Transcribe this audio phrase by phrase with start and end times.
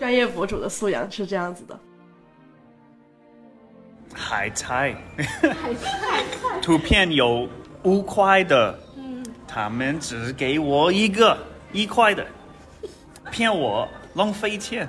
[0.00, 1.78] 专业博主的素养是这样子的。
[4.14, 4.96] 海菜，
[5.42, 6.24] 海菜，
[6.62, 7.46] 图片有
[7.82, 8.76] 五块的，
[9.46, 11.36] 他们只给我一个
[11.70, 12.26] 一块的，
[13.30, 14.88] 骗我浪费钱。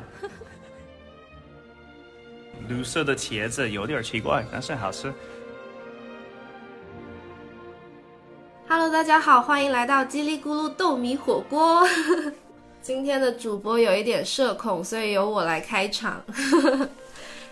[2.69, 5.13] 绿色的茄子有点奇怪，但是好吃。
[8.69, 11.85] Hello，大家好，欢迎来到叽里咕噜豆米火锅。
[12.81, 16.23] 今天的主播有一点社恐，所以由我来开场。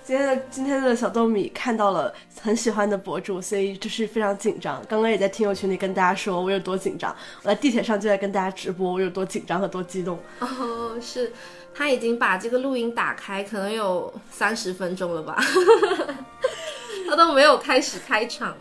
[0.03, 2.11] 今天的今天的小豆米看到了
[2.41, 4.83] 很喜欢的博主，所以就是非常紧张。
[4.89, 10.17] 刚刚也在听友群里跟大家说我有多紧张，我在地铁上就在跟大家直播我有多紧张和多激动。
[10.39, 11.31] 哦，是
[11.75, 15.37] 他已经把这个录音打开，可能有三十分钟了吧，
[17.07, 18.57] 他都没有开始开场。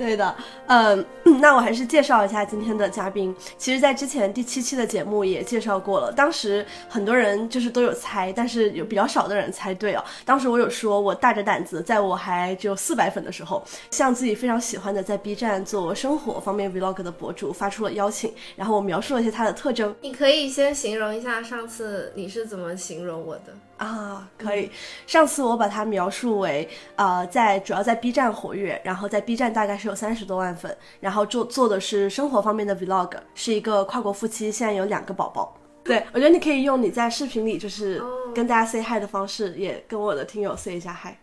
[0.00, 0.34] 对的，
[0.66, 1.04] 嗯，
[1.42, 3.36] 那我还是介绍一下今天的嘉宾。
[3.58, 10.02] 其实，在之前第七期的节目也介绍过了，当时很多人就是都有猜，但是有比较少的人猜对哦。
[10.24, 19.94] 当时我有说，我大着胆子，在我还只有四百粉的时候，向自己非常喜欢的在 B 站做生活方面 Vlog 的博主发出了邀请，然后我描述了一些他的特征。
[20.00, 23.52] 你可以先形容一下上次你是怎么形容我的？
[23.80, 24.70] 啊，可以。
[25.06, 35.56] 上次我把它描述为，呃，在主要在 B 站活跃，然后在 B 站大概是有三十多万粉，然后做做的是生活方面的 Vlog，是一个跨国夫妻，现在有两个宝宝。
[35.82, 38.02] 对，我觉得你可以用你在视频里就是
[38.34, 41.14] 跟大家 say hi 的方式，也跟我的听友 say 一下 hi。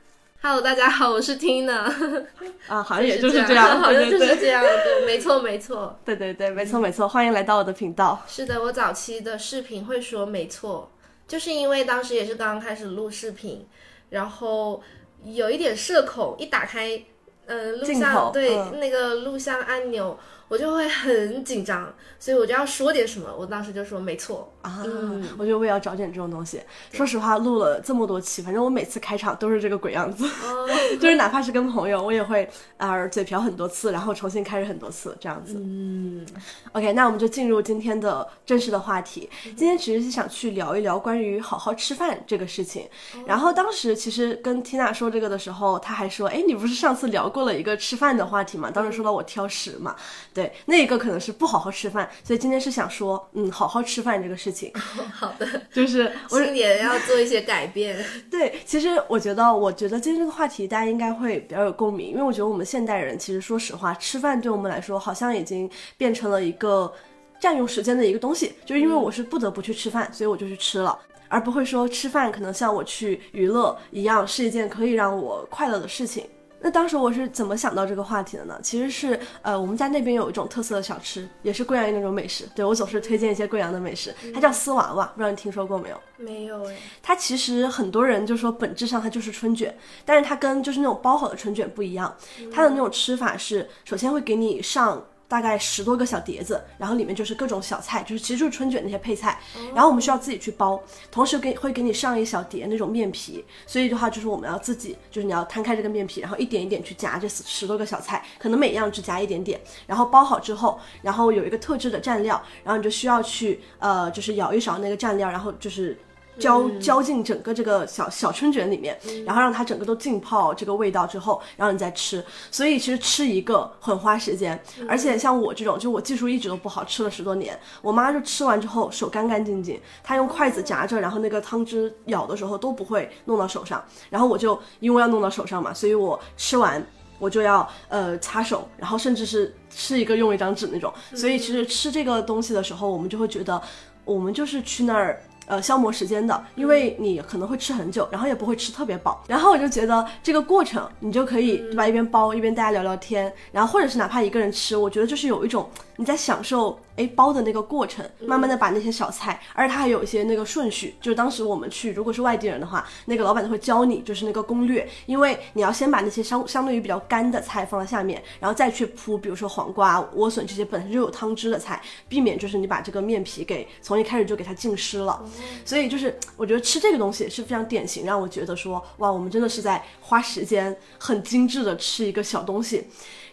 [0.42, 1.92] Hello，大家好，我是 Tina。
[2.68, 5.96] 啊， 好像也就是这样，好像就是这样，对，没错没错。
[6.04, 8.20] 对对对，没错没错，欢迎来到我的频道。
[8.28, 10.92] 是的，我早期的视频会说没错，
[11.28, 13.68] 就是因为当时也是刚刚开始录视频，
[14.10, 14.82] 然后
[15.24, 17.04] 有一点社恐，一打开
[17.46, 18.80] 呃录像对、嗯。
[18.80, 24.52] 那个录像按钮，我就会很紧张，所以我就要说点什么，我当时就说没错。
[24.62, 26.62] 啊，嗯我觉得我也要找点这种东西。
[26.92, 30.68] 说实话，录了这么多期，反正我每次开场都是这个鬼样子，哦，
[31.00, 35.56] 就是哪怕是跟朋友，我也会啊、嘴瓢很多次，然后重新开始很多次这样子。
[35.58, 36.26] 嗯
[36.74, 39.30] ，OK，那我们就进入今天的正式的话题。
[39.44, 42.88] 今天其实是想去聊一聊关于好好吃饭这个事情。
[43.26, 48.70] 然后当时其实跟 Tina 说这个的时候，她还说：“哎，你不是上次聊过了一个吃饭的话题吗？
[48.70, 49.96] 当时说到我挑食嘛，
[50.38, 54.72] 对，那一个可能是不好好吃饭，所以今天是想说，嗯，好好吃饭这个事情，
[55.12, 57.98] 好的，就是我 新年要做一些改变。
[58.30, 65.68] 对，其实我觉得，我觉得今天这个话题大家应该会比较有共鸣，因为我觉得我们现代人其实说实话，吃饭对我们来说好像已经
[65.98, 66.94] 变成了一个
[67.40, 70.96] 占用时间的一个东西，就是因为我是不得不去吃饭，所以我就去吃了。
[71.30, 76.24] 而不会说吃饭可能像我去娱乐一样，是一件可以让我快乐的事情。
[76.60, 78.60] 那当时我是怎么想到这个话题的呢？
[78.64, 82.46] 其实是呃，我们家那边有一种特色的小吃，也是贵阳那种美食。
[82.56, 86.02] 对我总是推荐一些贵阳的美食，它叫丝娃娃，不知道你听说过没有？
[86.18, 92.16] 没有哎，它其实很多人就说本质上它就是春卷，但是它跟就是那种包好的春卷不一样，
[92.52, 95.06] 它的那种吃法是首先会给你上。
[95.28, 99.40] 大概十多个小碟子，然后里面就是各种小菜，就是其实就是春卷那些配菜，
[99.74, 115.98] 然后我们需要自己去包，同时给会给你上一小碟那种面皮，所以的话就是我们要自己，就是你要摊开这个面皮，然后一点一点去夹这十十多个小菜，可能每样只夹一点点，然后包好之后，然后有一个特制的蘸料，然后你就需要去呃就是舀一勺那个蘸料，然后就是。
[116.40, 122.24] 浇浇进整个这个小小春卷里面，然后让它整个都浸泡这个味道之后，然后你再吃。
[122.52, 133.84] 所以其实吃一个很花时间，而且像我这种，就我技术一直都不好，吃了十多年，我妈就吃完之后手干干净净，她用筷子夹着，然后那个汤汁舀的时候都不会弄到手上。
[134.10, 136.86] 然后我就因为要弄到手上嘛，所以我吃完
[137.20, 140.94] 我就要呃擦手，然后甚至是吃一个用一张纸那种。
[141.16, 143.62] 所以其实吃这个东西的时候，我们就会觉得
[144.06, 145.22] 我们就是去那儿。
[145.48, 149.24] 呃，消磨时间的，因为你可能会吃很久，然后也不会吃特别饱。
[149.28, 151.88] 然后我就觉得这个过程，你就可以对吧？
[151.88, 175.24] 一边包一边大家聊聊天，然后或者是哪怕一个人吃，我觉得就是有一种你在享受哎包的那个过程，慢慢的把那些小菜，而且它还有一些那个顺序，就是当时我们去，如果是外地人的话，那个老板会教你就是那个攻略，因为你要先把那些相相对于比较干的菜放在下面，然后再去铺，比如说黄瓜、莴笋这些本身就有汤汁的菜，避免就是你把这个面皮给从一开始就给它浸湿了。
[175.66, 182.88] 所以就是我觉得吃这个东西是非常典型，让我觉得说哇，我们真的是在花时间很精致的吃一个小东西。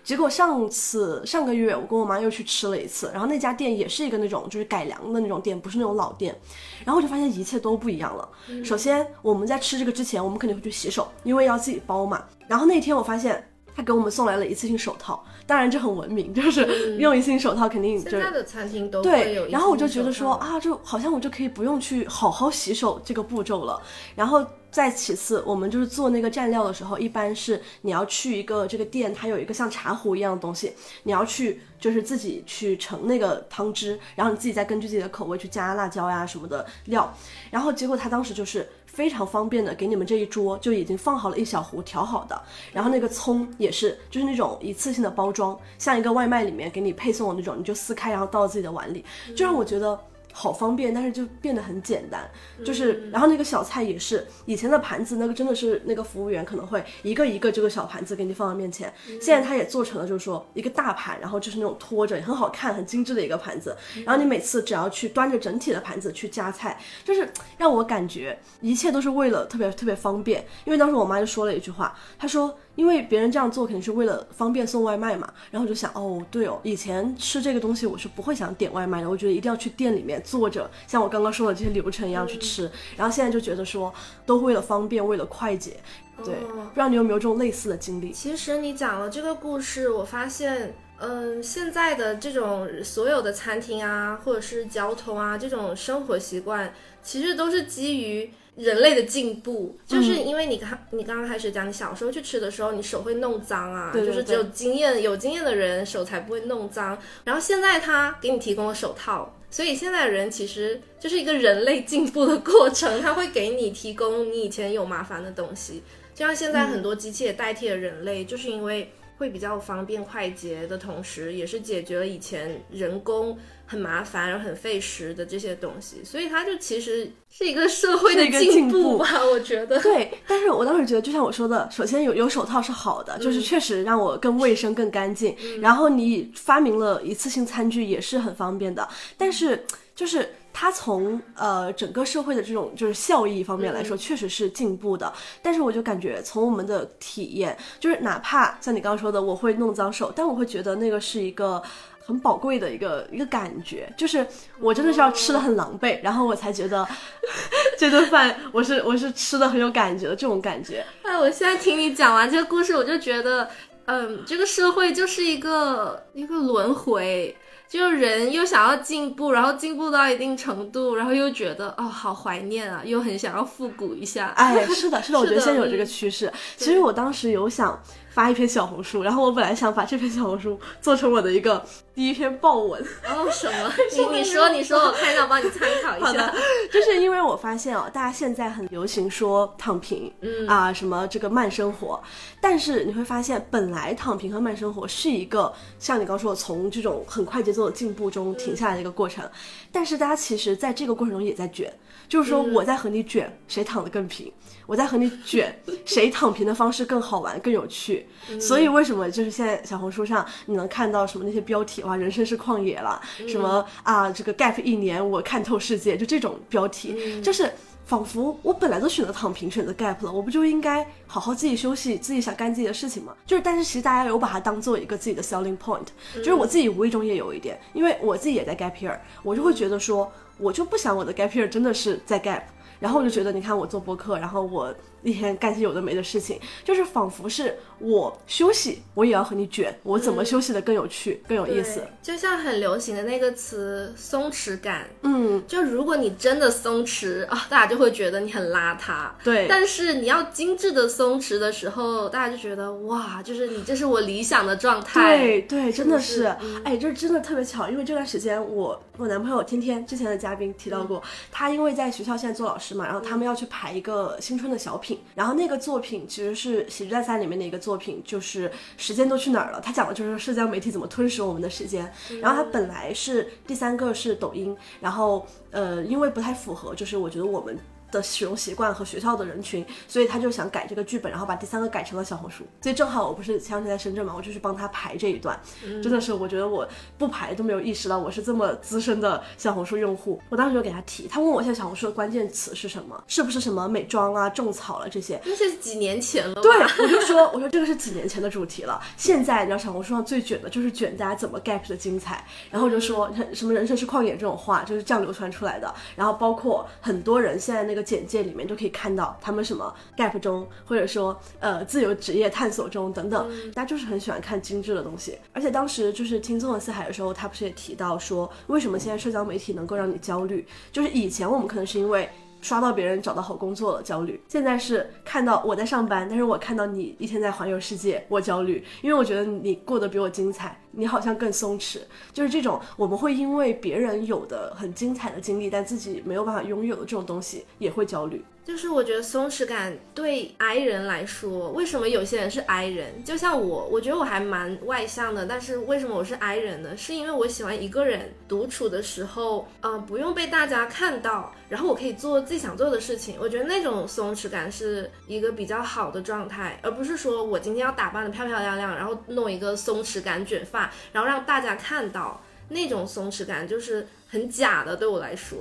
[0.05, 6.39] 结果上次上个月我跟我妈又去吃了一次，然后那家店也是一个那种就是改良的那种店，不是那种老店。
[6.85, 8.29] 然后我就发现一切都不一样了。
[8.63, 12.23] 首先我们在吃这个之前，我们肯定会去洗手，因为要自己包嘛。
[12.47, 13.43] 然后那天我发现
[13.75, 23.81] 他给我们送来了一次性手套，当然这很文明，就是用一次性手套肯定就现在的餐厅都会有对，然后我就觉得说啊，就好像我就可以不用去好好洗手这个步骤了。
[24.15, 30.73] 然后再其次，我们就是做那个蘸料的时候，一般是你要去一个这个店，它有一个像茶壶一样的东西，
[31.05, 37.13] 你要去就是自己去盛那个汤汁，然后你自己再根据自己的口味去加辣椒呀什么的料。
[37.51, 42.41] 然后结果他当时就是非常方便的给你们这一桌就已经放好了一小壶调好的，
[42.73, 49.05] 然后那个葱也是就是那种一次性的包装，像一个外卖里面给你配送的那种，你就撕开然后倒到自己的碗里，
[49.37, 49.99] 就让我觉得。
[50.37, 52.29] 好方便，但是就变得很简单，
[52.65, 72.59] 就是，然后那个小菜也是，以前的盘子那个真的是那个服务员可能会一个一个这个小盘子给你放到面前，现在他也做成了就是说一个大盘，然后就是那种托着很好看、很精致的一个盘子，然后你每次只要去端着整体的盘子去夹菜，就是让我感觉一切都是为了特别特别方便，因为当时我妈就说了一句话，她说。
[72.75, 83.93] 因为别人这样做肯定是为了方便送外卖嘛，然后我就想，哦，对哦，以前吃这个东西我是不会想点外卖的，我觉得一定要去店里面坐着，像我刚刚说的这些流程一样去吃，然后现在就觉得说，
[84.27, 85.77] 都为了方便，为了快捷，
[86.25, 86.69] 对，哦。
[86.69, 88.13] 不知道你有没有这种类似的经历？
[88.13, 99.79] 其实你讲了这个故事，我发现，嗯，现在的这种所有的餐厅啊，或者是交通啊，这种生活习惯，其实都是基于人类的进步。
[99.87, 106.99] 就是因为你刚你刚刚开始讲，你小时候去吃的时候，你手会弄脏啊，对对就是只有经验有经验的人手才不会弄脏。
[107.25, 109.37] 然后现在他给你提供了手套。
[109.51, 115.81] 所以现在的人其实就是一个人类进步的过程，他会给你提供你以前有麻烦的东西，
[116.13, 129.81] 就像现在很多机器也代替了人类，就是因为会比较方便快捷的同时，也是解决了以前人工很麻烦然后很费时的这些东西，所以它就其实是一个社会的一个进步步吧，我觉得。
[129.81, 135.35] 对，但是我当时觉得，就像我说的，首先有有手套是好的，就是确实让我更卫生、更干净。
[135.61, 139.65] 然后你发明了一次性餐具也是很方便的，但是
[139.97, 145.11] 就是它从呃整个社会的这种就是效益方面来说，确实是进步的。
[145.43, 151.63] 但是我就感觉从我们的体验，就是哪怕像你刚刚说的，我会弄脏手，但我会觉得那个是一个。
[152.07, 154.27] 很宝贵的一个一个感觉，就是
[154.61, 156.87] 我真的是要吃的很狼狈，然后我才觉得
[157.79, 160.85] 这顿饭我是我是吃的很有感觉的这种感觉。
[161.03, 163.49] 哎，我现在听你讲完这个故事，我就觉得，
[163.87, 167.35] 嗯，这个社会就是一个一个轮回，
[167.69, 174.27] 就是人又想要进步，然后进步到一定程度，然后又觉得哦好怀念啊，又很想要复古一下。
[174.37, 176.31] 哎， 是的，是的，我觉得现在有这个趋势。
[176.57, 177.81] 其实我当时有想
[178.11, 183.73] 发一篇小红书，然后我本来想把这篇小红书做成我的一个第一篇爆文，哦，什么？
[184.13, 186.35] 你你说你说，我看一下，我帮你参考一下 好的。，
[186.73, 192.03] 就是因为我发现哦，大家现在很流行说躺平，嗯啊，什么这个慢生活，
[192.41, 199.29] 但是你会发现，本来躺平和慢生活是一个像你刚说的，从这种很快节奏的进步中停下来的一个过程，
[199.71, 201.73] 但是大家其实在这个过程中也在卷，
[202.09, 204.33] 就是说我在和你卷，谁躺得更平。
[204.67, 205.55] 我在和你卷，
[205.85, 208.09] 谁躺平的方式更好玩、更有趣。
[208.41, 217.51] 所以为什么就是现在小红书上你能看到什么那些标题哇，人生是旷野了，什么啊这个 gap 一年我看透世界，就这种标题，就是。
[217.87, 223.15] 仿佛我本来都选择躺平，选择 gap 了，我不就应该好好自己休息，自己想干自己的事情吗？
[223.27, 225.85] 就是，但是其实大家有把它当做一个自己的 selling point，
[226.15, 232.41] 就是我自己无意中也有一点，因为我自己也在 gap year，我就会觉得说，我就不想我的 gap year 真的是在 gap，
[232.81, 241.87] 然后我就觉得，你看我做播客，然后我一天干些有的没的事情，就是仿佛是我休息，我也要和你卷，我怎么休息的更有趣、更有意思？
[242.03, 249.11] 就像很流行的那个词“松弛感”，嗯，就如果你真的松弛啊，大家就会觉得你很邋遢。
[249.23, 255.19] 对，但是你要精致的松弛的时候，大家就觉得哇，就是你这是我理想的状态。
[255.19, 269.61] 对对，真的不是是，嗯哎，这真的特别巧，因为这段时间我我男朋友天天之前的嘉宾提到嗯过，他因为在学校现在做老师嘛，然后他们要去排一个新春的小品，然后那个作品其实是《喜剧大赛》里面的一个作品，就是时间都去哪儿了？
[269.61, 271.93] 它讲的就是社交媒体怎么吞噬我们的时间。
[272.11, 277.59] 嗯然后它本来是第三个是抖音，然后呃，因为不太符合，就是我觉得我们。
[277.95, 282.45] 的使用习惯和学校的人群，所以他就想改这个剧本，然后把第三个改成了小红书。
[282.61, 285.41] 所以正好我不是前两天在深圳嘛，我就去帮他排这一段。
[285.83, 290.21] 真的是，我觉得我不排都没有意识到我是这么资深的小红书用户。
[290.29, 295.21] 我当时就给他提，他问我现在小红书的关键词是什么，是不是什么美妆啊、种草了这些。
[295.25, 296.35] 那是几年前了。
[296.43, 298.81] 对，我就说，我说这个是几年前的主题了。
[298.97, 305.73] 现在你知道小红书上最卷的就是卷大家怎么 gap 的精彩，然后我就说什么人生是旷野这种话就是这样流传出来的。
[305.95, 315.19] 然后包括很多人现在那个简介里面就可以看到他们什么 gap 中，或者说呃自由职业探索中等等，大家就是很喜欢看精致的东西。
[315.33, 320.47] 而且当时就是听纵横四海的时候，他不是也提到说，为什么现在社交媒体能够让你焦虑？
[320.73, 322.09] 就是以前我们可能是因为。
[322.41, 324.23] 刷到别人找到好工作了，焦虑。
[324.29, 331.79] 现在是看到我在上班，但是我看到你一天在环游世界，我焦虑，因为我觉得你过得比我精彩，你好像更松弛。
[332.13, 338.25] 就是这种，我们会因为别人有的很精彩的经历，但自己没有办法拥有的这种东西，也会焦虑。
[338.45, 343.03] 就是我觉得松弛感对 I 人来说，为什么有些人是 I 人？
[343.03, 346.77] 就像我，我觉得我还蛮外向的，但是为什么我是 I 人呢？
[346.77, 353.17] 是因为我喜欢一个人独处的时候，嗯，不用被大家看到，然后我可以做自己想做的事情。
[353.19, 365.39] 我觉得那种松弛感是一个比较好的状态，而不是说我今天要打扮的漂漂亮亮，然后弄一个松弛感卷发，然后让大家看到那种松弛感，就是很假的，对我来说。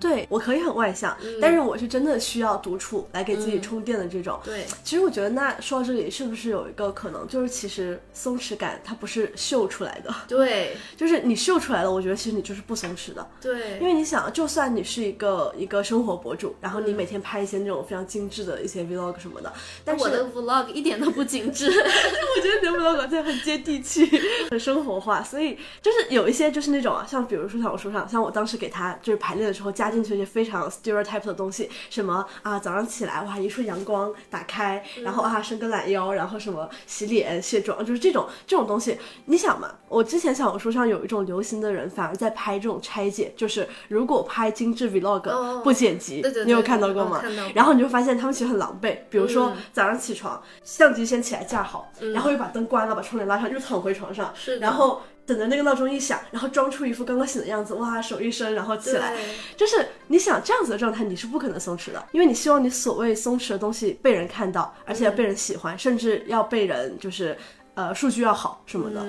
[0.00, 4.38] 对我可以很外向，但是我是真的需要独处来给自己充电的这种。
[4.44, 10.12] 对，其实我觉得那说到这里，是不是有一个可能，就是其实松弛感它不是秀出来的。
[10.26, 13.26] 对， 就是你秀出来了，我觉得其实你就是不松弛的。
[13.40, 19.52] 对，因为你想，就算你是一个一个生活博主，然后你每天拍一些那种非常精致的一些 vlog 什么的，
[19.84, 24.10] 但是我的 vlog 一点都不精致， 我觉得你的 vlog 真很接地气，
[24.50, 25.22] 很生活化。
[25.22, 29.75] 所以就是有一些就是那种啊，像比如说像我说上，像我当时给他就是排练的时候。
[29.76, 38.98] 加进去一些非常 stereotype 的东西，什么啊，早上起来哇，一束阳光打开，然后啊，伸个懒腰，然后什么洗脸卸妆，就是这种这种东西。
[39.26, 47.22] 你想嘛，我之前小红书上有一种流行的人，反而在拍这种拆解，就是如果拍精致 vlog 不剪辑，你有看到过吗？
[47.54, 55.02] 然后你就发现他们其实很狼狈，比如说早上起床，相机先起来架好，然后又把灯关了，把窗帘拉上，又躺回床上，然后。
[55.26, 59.12] 等着那个闹钟一响，然后装出一副刚刚醒的样子，哇，手一伸，然后起来，
[59.56, 67.36] 就是你想这样子的状态，你是不可能松弛的，因为你希望你所谓松弛的东西被人看到，而且要被人喜欢，甚至要被人就是
[67.74, 69.04] 呃数据要好什么的。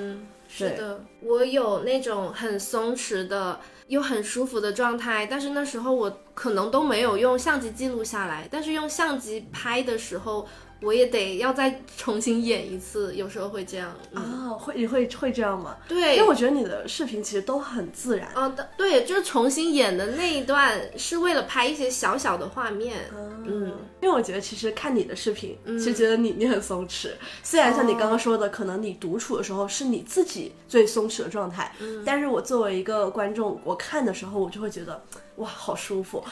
[0.50, 10.48] 是的，我有那种很松弛的又很舒服的状态，但是那时候我可能都没有用相机记录下来，但是用相机拍的时候。
[10.81, 15.75] 我也得要再重新演一次，有时候会这样啊，会你会会这样吗？
[15.88, 18.48] 对，因为我觉得你的视频其实都很自然啊。
[18.77, 23.10] 对，就是重新演的那一段是为了拍一些小小的画面。
[23.13, 27.10] 嗯，因为我觉得其实看你的视频，其实觉得你你很松弛。
[27.41, 31.74] 虽然像你刚刚说的，可能你独处的时候是你自己最松弛的状态，
[32.05, 35.01] 但是我作为一个观众，我看的时候我就会觉得
[35.38, 36.24] 哇，好舒服。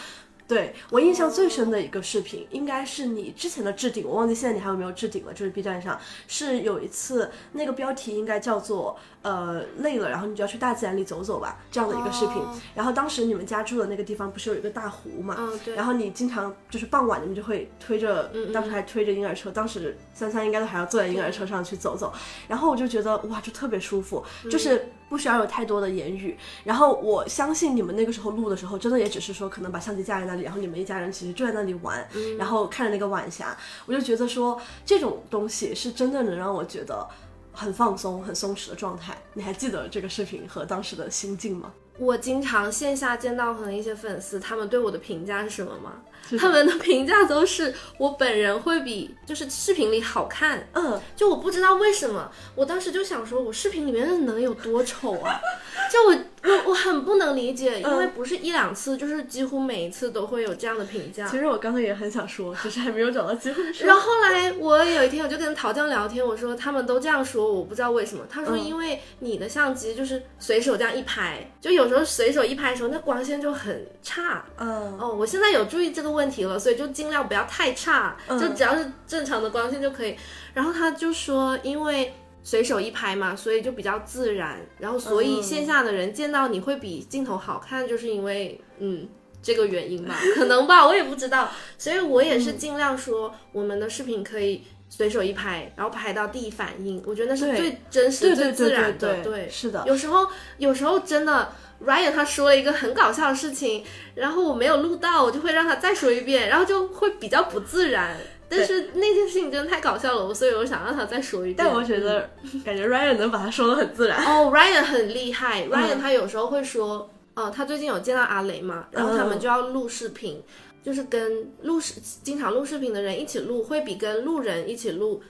[0.48, 5.34] 对我印象最深的一个视频，应该是你之前的置顶，我忘记现在你还有没有置顶了。
[5.34, 12.36] 就是 B 站上是有一次，那个标题应该叫做呃累了，然后你就要去大自然里走走吧这样的一个视频。
[12.76, 15.36] 然后当时你们家住的那个地方不是有一个大湖嘛？
[15.40, 15.76] 嗯，对。
[15.76, 22.14] 然后你经常就是傍晚你们就会推着，当时还推着婴儿车，当时三三应该都还要坐在婴儿车上去走走。
[22.48, 24.88] 然后我就觉得哇，就特别舒服，就是。
[25.08, 32.08] 不需要有太多的言语，然后我相信你们那个时候录的时候，真的也只是说可能把相机架在那里，然后你们一家人其实就在那里玩，
[32.38, 37.08] 然后看着那个晚霞，我就觉得说这种东西是真的能让我觉得
[37.54, 39.16] 很放松、很松弛的状态。
[39.34, 41.72] 你还记得这个视频和当时的心境吗？
[41.98, 45.94] 我经常线下见到可能一些粉丝，他们对我的评价是什么吗？
[46.40, 55.40] 他们的评价都是我本人会比就是视频里好看，嗯，就我不知道为什么，我当时就想说，我视频里面能有多丑啊？
[55.92, 56.18] 就我
[56.50, 61.28] 我我很不能理解，因为不是一两次，就是几乎每一次都会有这样的评价。
[61.28, 63.86] 其实我刚才也很想说，只是还没有找到机会说。
[63.86, 68.26] 然后后来我有一天我就跟陶酱聊天，我说他们都这样说，我不知道为什么。
[68.28, 74.44] 他说因为你的相机就是随手这样一拍，就有时候随手一拍的时候，那光线就很差。
[74.58, 76.15] 嗯哦，我现在有注意这个。
[76.16, 80.16] 问题了，所以就尽量不要太差，就只要是正常的光线就可以。
[80.54, 84.60] 然后他就说，因为随手一拍嘛，所以就比较自然。
[84.80, 89.08] 然后所以线下的人见到你会比镜头好看，就是因为嗯
[89.42, 91.52] 这个原因吧，可能吧，我也不知道。
[91.78, 99.24] 所以我也是尽量说，我们的视频可以随手一拍，然后拍到第一反应，我觉得那是最真实、最自然的。
[99.24, 99.84] 对，是的。
[99.86, 100.28] 有时候，
[100.58, 101.50] 有时候真的。
[101.86, 103.84] Ryan 他说了一个很搞笑的事情，
[104.16, 108.16] 然后我没有录到，我就会让他再说一遍，然后就会比较不自然。
[108.48, 111.56] 但是那件事情真的太搞笑了，我所以我想让他再说一遍。
[111.58, 112.30] 但我觉得，
[112.64, 114.18] 感觉 Ryan 能把它说的很自然。
[114.26, 120.42] 哦，Ryan 很厉害，Ryan 他有时候会说，哦，他最近有见到阿雷嘛，然后他们就要录视频，
[120.86, 125.24] 就是跟录视经常录视频的人一起录，会比跟路人一起录。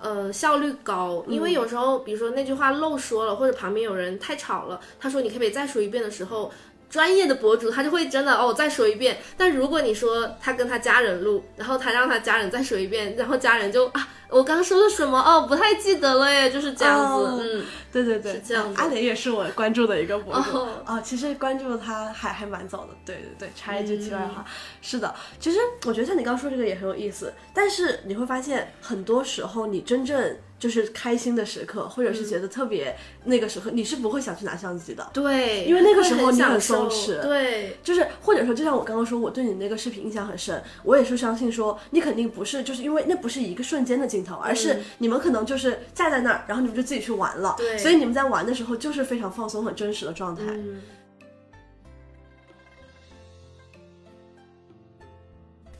[0.00, 6.52] 呃，效率高，因为有时候，比如说那句话漏说了，或者旁边有人太吵了，他说你可不可以再说一遍的时候，
[6.90, 9.18] 专业的博主，他就会真的哦再说一遍。
[9.36, 17.24] 但如果你说他跟他家人录，然后他让他家人再说一遍，然后家人就啊，我刚说了什么哦，不太记得了耶，就是这样子。
[17.24, 20.40] 哦 嗯，对对对，是这样的阿雷也是我关注的一个博主。
[20.58, 20.68] 哦。
[20.86, 24.44] 哦其实关注他还还蛮早的，对对对，插一句题外话，
[24.80, 35.08] 是的，其实我觉得像你刚刚说这个也很有意思，但是你会发现很多时候你真正就是开心的时刻，或者是觉得特别那个时刻，你是不会想去拿相机的。
[35.12, 37.20] 对，因为那个时候你很松弛。
[37.22, 47.78] 对，就是或者说，就像我刚刚说，我对你那个视频印象很深，我也是相信说，你肯定不是，就是因为那不是一个瞬间的镜头，而是你们可能就是站在那儿，然后你们就自己去玩了，对。
[47.78, 50.42] 所以你们在玩的时候就是非常放松、很真实的状态。
[50.48, 50.80] 嗯，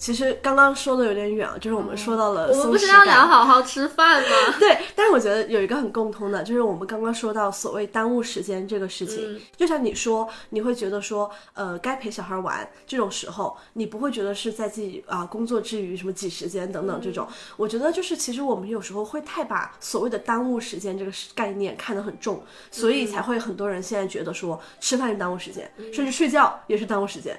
[0.09, 3.27] 其实刚刚说的有点远啊，就是我们说到了我们不是要聊。
[3.27, 4.29] 好好吃饭吗？
[4.59, 17.29] 对，但是我觉得有一个很共通的，就是我们刚刚说到所谓耽误时间这个事情，嗯就像你说，你会觉得说，呃，该陪小孩玩这种时候，你不会觉得是在自己啊、工作之余什么挤时间等等这种。
[17.59, 27.38] 我觉得就是其实我们有时候会太把所谓的耽误时间这个概念看得很重，所以才会很多人现在觉得说吃饭是耽误时间，甚至睡觉也是耽误时间。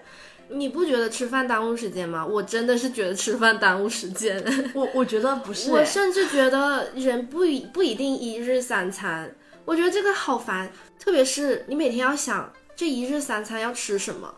[0.50, 2.26] 你不觉得吃饭耽误时间吗？
[2.26, 4.44] 我真的是觉得吃饭耽误时间。
[4.74, 9.34] 我我觉得不是、我欸，甚至觉得人不一不一定一日三餐，
[9.66, 14.34] 我觉得这个好烦，特别是你每天要想这一日三餐要吃什么。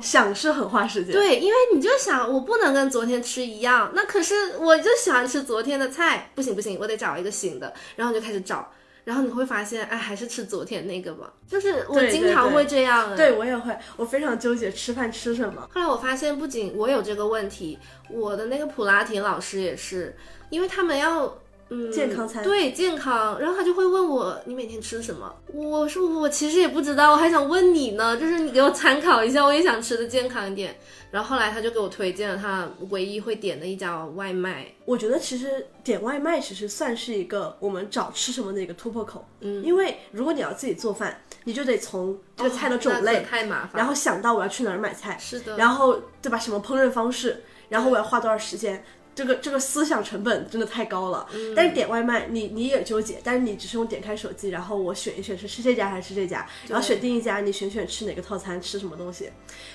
[0.00, 1.12] 想是很花时间。
[1.12, 8.72] 对，因为你就想我不能跟昨天吃一样，那可是我就喜欢吃昨天的菜，不行不行，我得找一个新的，然后你就开始找，
[9.04, 11.32] 然后你会发现，哎，还是吃昨天那个吧。
[11.46, 15.68] 就是我经常会这样、哎对我也会，我非常纠结吃饭吃什么。
[15.72, 17.78] 后来我发现，不仅我有这个问题，
[18.10, 20.16] 我的那个普拉提老师也是，
[20.50, 21.38] 因为他们要。
[21.70, 25.34] 嗯，健康餐对健康，然后他就会问我你每天吃什么？
[25.46, 30.76] 我说我其实也不知道，我还想问你呢，就是你给我参考一下，我也想吃的健康一点。
[31.14, 39.24] 然后后来他就给我推荐了他唯一会点的一家外卖，我觉得其实点外卖其实算是一个我们找吃什么的一个突破口。
[39.38, 43.74] 嗯，因为如果你要自己做饭，你就得从这个菜的种类，可太麻烦。
[43.76, 46.36] 然后想到我要去哪儿买菜，是的，然后对吧？
[46.36, 48.84] 什么烹饪方式，然后我要花多少时间。
[49.14, 59.30] 这个这个思想成本真的太高了，嗯但是点外卖你你也纠结，但是你只是用点开手机，然后我选一选是吃这家还是吃这家，然后选定一家，你选选吃哪个套餐，吃什么东西。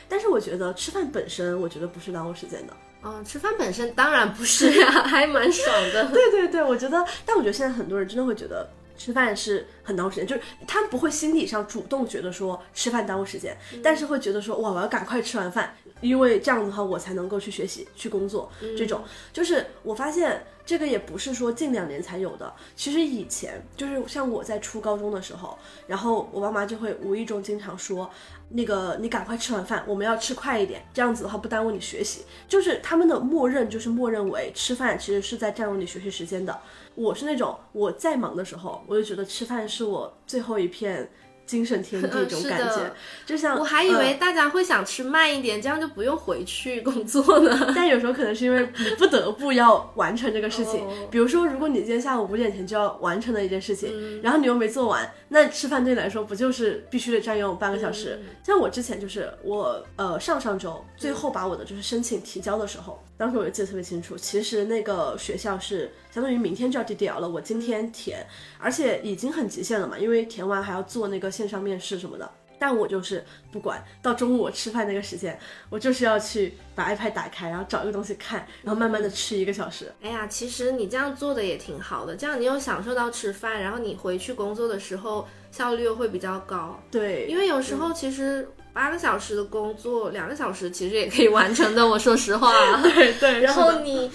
[0.08, 2.74] 但是我觉得吃饭本身，我觉得不是耽误时间的。
[3.02, 6.06] 嗯，吃饭本身当然不是呀、 还蛮爽的。
[6.12, 18.52] 对对对，我觉得，但我觉得现在很多人真的会觉得吃饭是很耽误时间，就是他们不会心理上主动觉得说吃饭耽误时间，但是会觉得说哇，我要赶快吃完饭，因为这样的话我才能够去学习、去工作。
[18.78, 25.58] 这种就是我发现这个也不是说近两年才有的，其实以前就是像我在初高中的时候，
[25.88, 28.10] 然后我爸妈就会无意中经常说。
[28.52, 32.26] 那个，你赶快吃完饭，我们要吃快一点，这样子的话不耽误你学习。
[32.48, 36.60] 就是他们的默认，就是默认为吃饭其实是在占用你学习时间的。
[36.96, 41.08] 我是那种我在忙的时候，我就觉得吃饭是我最后一片
[41.50, 47.58] 精神天地 这种感觉的，就像我还以为大家会想吃慢一点，这样就不用回去工作呢。
[47.76, 58.20] 但有时候可能是因为你不得不要完成这个事情，哦比如说，如果你今天下午五点前就要完成的一件事情，嗯然后你又没做完，那吃饭对你来说不就是必须得占用半个小时？
[58.22, 68.26] 嗯像我之前就是我呃上上周最后把我的就是申请提交的时候，当时我就记得特别清楚，其实那个学校是相当于明天就要 DDL 了，我今天填，
[68.58, 72.32] 而且已经很极限了嘛，因为填完还要做那个线上面试什么的。
[72.58, 75.38] 但我就是不管，到中午我吃饭那个时间，
[75.70, 79.92] 我就是要去把 iPad 打开，然后找一个东西看，然后慢慢的吃一个小时。
[80.02, 86.78] 哎呀，其实你这样做的也挺好的，这样你又享受到吃饭，然后你回去工作的时候效率又会比较高。
[86.92, 91.86] 对，因为有时候其实八个小时的工作，两个小时其实也可以完成的。
[91.86, 92.52] 我说实话，
[92.82, 94.10] 对对，然后你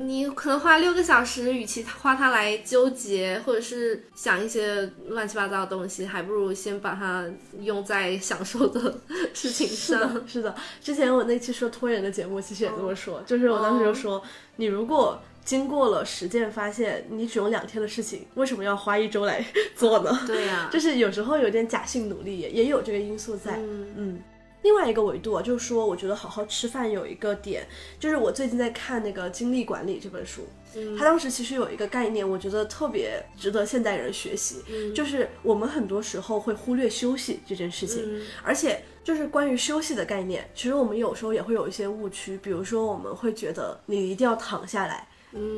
[0.00, 7.24] 你可能花六个小时，与其花它来纠结或者是想一些乱七八糟的东西，还不如先把它
[7.60, 8.98] 用在享受的
[9.32, 10.14] 事情是上。
[10.14, 10.54] 的，是的。
[10.82, 14.22] 之前我那期说拖延的节目，其实也这么说，就是我当时就说，
[14.56, 15.20] 你如果
[15.50, 20.16] 经过了实践，发现你只用两天的事情，为什么要花一周来做呢？
[20.24, 23.56] 对呀、 就是有时候有点假性努力，也也有这个因素在。
[23.56, 23.88] 嗯。
[23.96, 24.22] 嗯，
[24.62, 27.66] 另外一个维度啊，就是说，我觉得好好吃饭有一个点，
[27.98, 30.96] 就是我最近在看那个《精力管理》这本书，嗯。
[30.96, 34.94] 它当时其实有一个概念，我觉得特别值得现代人学习，嗯。
[34.94, 38.22] 就是我们很多时候会忽略休息这件事情，嗯。
[38.44, 45.08] 而且就是关于休息的概念，其实我们有时候也会有一些误区，比如说我们会觉得你一定要躺下来。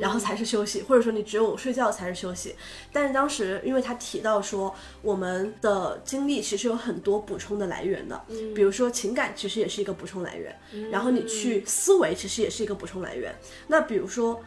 [0.01, 2.55] 然后才是休息，或者说你只有睡觉才是休息。
[2.93, 8.23] 但是当时因为他提到说，我们的精力其实有很多补充的来源的，
[8.55, 10.57] 比如说情感其实也是一个补充来源，
[10.91, 13.35] 然后你去思维其实也是一个补充来源。
[13.67, 14.41] 那比如说。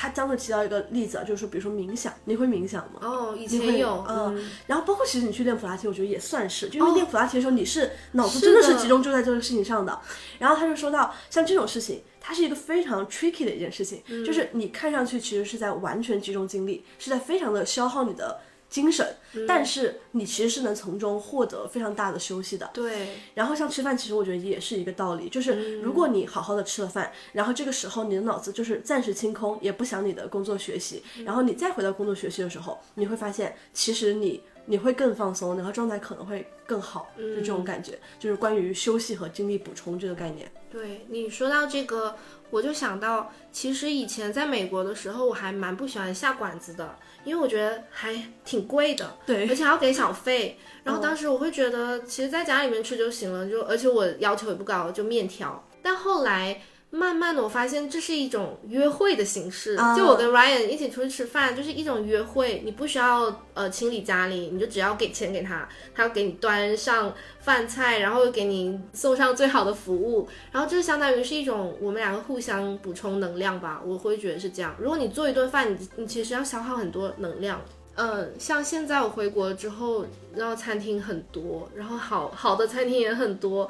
[0.00, 3.00] 他当时提到一个例子啊，就是说，比如说冥想，你会冥想吗？
[3.02, 10.00] 哦，以前会有，嗯，然后包括其实你去练普拉提，我觉得也算是，就因为哦练普拉提的时候，你是脑子真的是集中就在这个事情上的。
[10.38, 14.22] 然后他就说到，像这种事情，它是一个非常 tricky 的一件事情，嗯。
[14.22, 18.38] 就是你看上去其实是在完全集中精力，是在非常的消耗你的
[18.68, 19.46] 精神，嗯。
[19.46, 22.68] 但是你其实是能从中获得非常大的休息的。
[22.74, 31.24] 对，然后像吃饭，其实我觉得也是一个道理，嗯就是如果你好好的吃了饭，然后这个时候你的脑子就是暂时清空，也不想你的工作学习，嗯。
[31.24, 40.50] 然后你再回到工作学习的时候，你会发现其实你你会更放松，然后状态可能会更好，就这嗯种感觉，就是关于休息和精力补充这个概念。
[40.70, 42.14] 对你说到这个，
[42.50, 50.58] 我就想到，其实以前在美国的时候，我还蛮不喜欢下馆子的，因为我觉得还挺贵的，对而且还要给小费。
[50.84, 55.66] 然后当时我会觉得，其实在家里面吃就行了，就而且我要求也不高，就面条。
[55.82, 59.74] 但后来慢慢的，我发现这是一种约会的形式。
[59.76, 62.62] 啊就我跟 Ryan 一起出去吃饭，就是一种约会。
[62.64, 70.26] 你不需要呃清理家里，你就只要给钱给他，他要给你端上饭菜，然后又给你送上最好的服务。
[70.50, 74.74] 然后这相当于是一种我们两个互相补充能量吧，我会觉得是这样。
[74.78, 77.60] 如果你做一顿饭，你你其实要消耗很多能量。
[77.96, 83.68] 嗯，像现在我回国之后，然后餐厅很多，然后好好的餐厅也很多。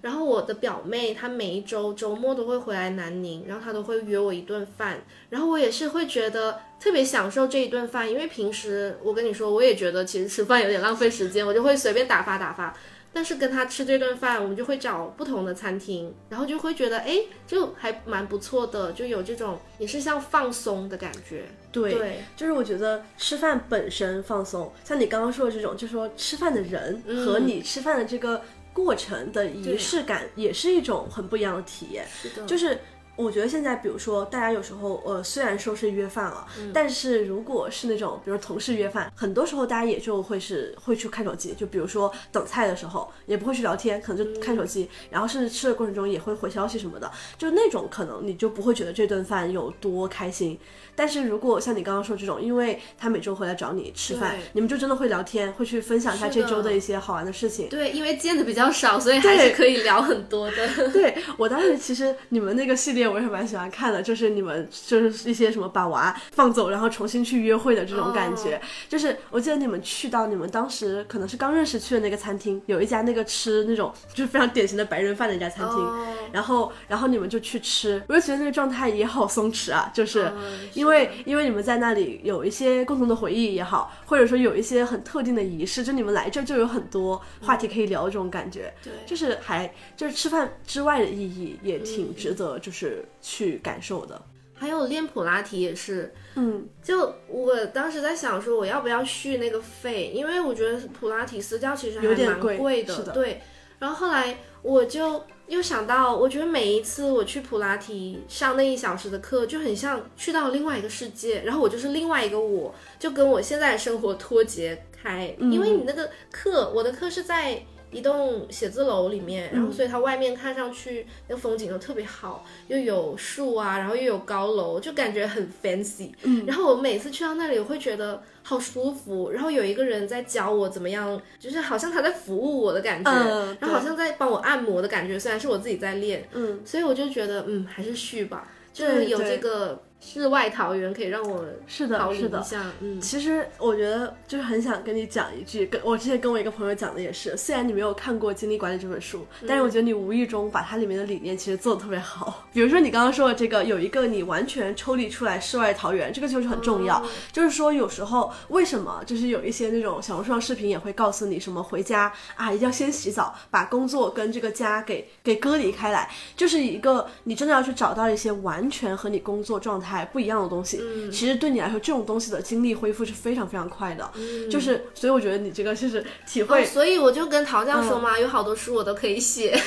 [0.00, 12.74] 然后我的表妹她每一周周末都会回来南宁，然后她都会约我一顿饭，然后我也是会觉得特别享受这一顿饭，因为平时我跟你说，我也觉得其实吃饭有点浪费时间，我就会随便打发打发。
[13.12, 21.44] 但是跟她吃这顿饭，我们就会找不同的餐厅，然后就会觉得哎，就还蛮不错的，就有这种也是像放松的感觉。
[21.72, 28.40] 对，对就是我觉得吃饭本身放松，像你刚刚说的这种，就是说吃饭的人和你吃饭的这个
[28.72, 32.06] 过程的仪式感，也是一种很不一样的体验。
[32.10, 32.78] 是的，就是
[33.22, 50.58] 我觉得现在，比如说大家有时候，呃，虽然说是约饭了，但是如果是那种，比如同事约饭，很多时候大家也就会是会去看手机，就比如说等菜的时候，也不会去聊天，可能就看手机，然后甚至吃的过程中也会回消息什么的，就那种可能你就不会觉得这顿饭有多开心。
[50.96, 57.68] 但是如果像你刚刚说这种，因为他每周回来找你吃饭，你们就真的会聊天，会去分享一下这周的一些好玩的事情。
[57.68, 60.90] 对，因为见的比较少，所以还对是可以聊很多的。
[60.90, 68.56] 对我当时其实你们那个系列我也蛮喜欢看的，就是你们就是一些什么把娃放走，然后重新去约会的这种感觉。
[68.56, 80.24] 哦就是我记得你们去到你们当时可能是刚认识去的那个餐厅，有一家那个吃那种就是非常典型的白人饭的一家餐厅，哦然后然后你们就去吃，我就觉得那个状态也好松弛啊，就是。
[80.36, 88.72] 嗯因为因为你们在那里有一些共同的回忆也好，或者说有一些很特定的仪式，就你们来这儿就有很多话题可以聊，这种感觉。
[88.82, 92.89] 对就是还就是吃饭之外的意义也嗯挺值得就是
[93.20, 94.20] 去感受的。
[94.54, 100.12] 还有练普拉提也是，嗯，就我当时在想说，我要不要续那个费？
[100.14, 103.40] 因为我觉得普拉提私教其实还蛮有点贵的对。
[103.78, 115.34] 然后后来我就又想到，我觉得每一次我去普拉提上那一小时的课，就很像去到另外一个世界，然后我就是另外一个我，就跟我现在的生活脱节开。
[115.38, 117.64] 因为你那个课，我的课是在。
[117.90, 126.10] 一栋写字楼里面，然后所以它外面看上去那个风景都特别好，又有树啊，然后又有高楼，就感觉很 fancy。
[126.22, 142.42] 嗯，然后我每次去到那里，我会觉得好舒服，然后有一个人在教我怎么样，就是好像他在服务我的感觉，嗯然后好像在帮我按摩的感觉，虽然是我自己在练，嗯，所以我就觉得嗯还是续吧，就是有这个世外桃源可以让我是的是的
[142.80, 152.46] 嗯，其实我觉得就是很想跟你讲一句，跟我之前跟我一个朋友讲的也是，虽然你没有看过《精力管理》这本书，但是我觉得你无意中把它里面的理念其实做的特别好。
[152.52, 157.04] 比如说你刚刚说的这个，有一个你完全抽离出来世外桃源，这个就是很重要。
[157.30, 170.80] 就是说有时候为什么就是有一些那种小红书上视频也会告诉你什么回家啊一定要先洗澡，把工作跟这个家给给割离开来，就是一个你真的要去找到一些完全和你工作状态不一样的东西。
[171.12, 174.10] 其实对你来说，这种东西的精力恢复是非常非常快的。
[174.50, 179.58] 就是所以我觉得你这个就是体会，哦所以我就跟陶酱说嗯嘛，有好多书我都可以写，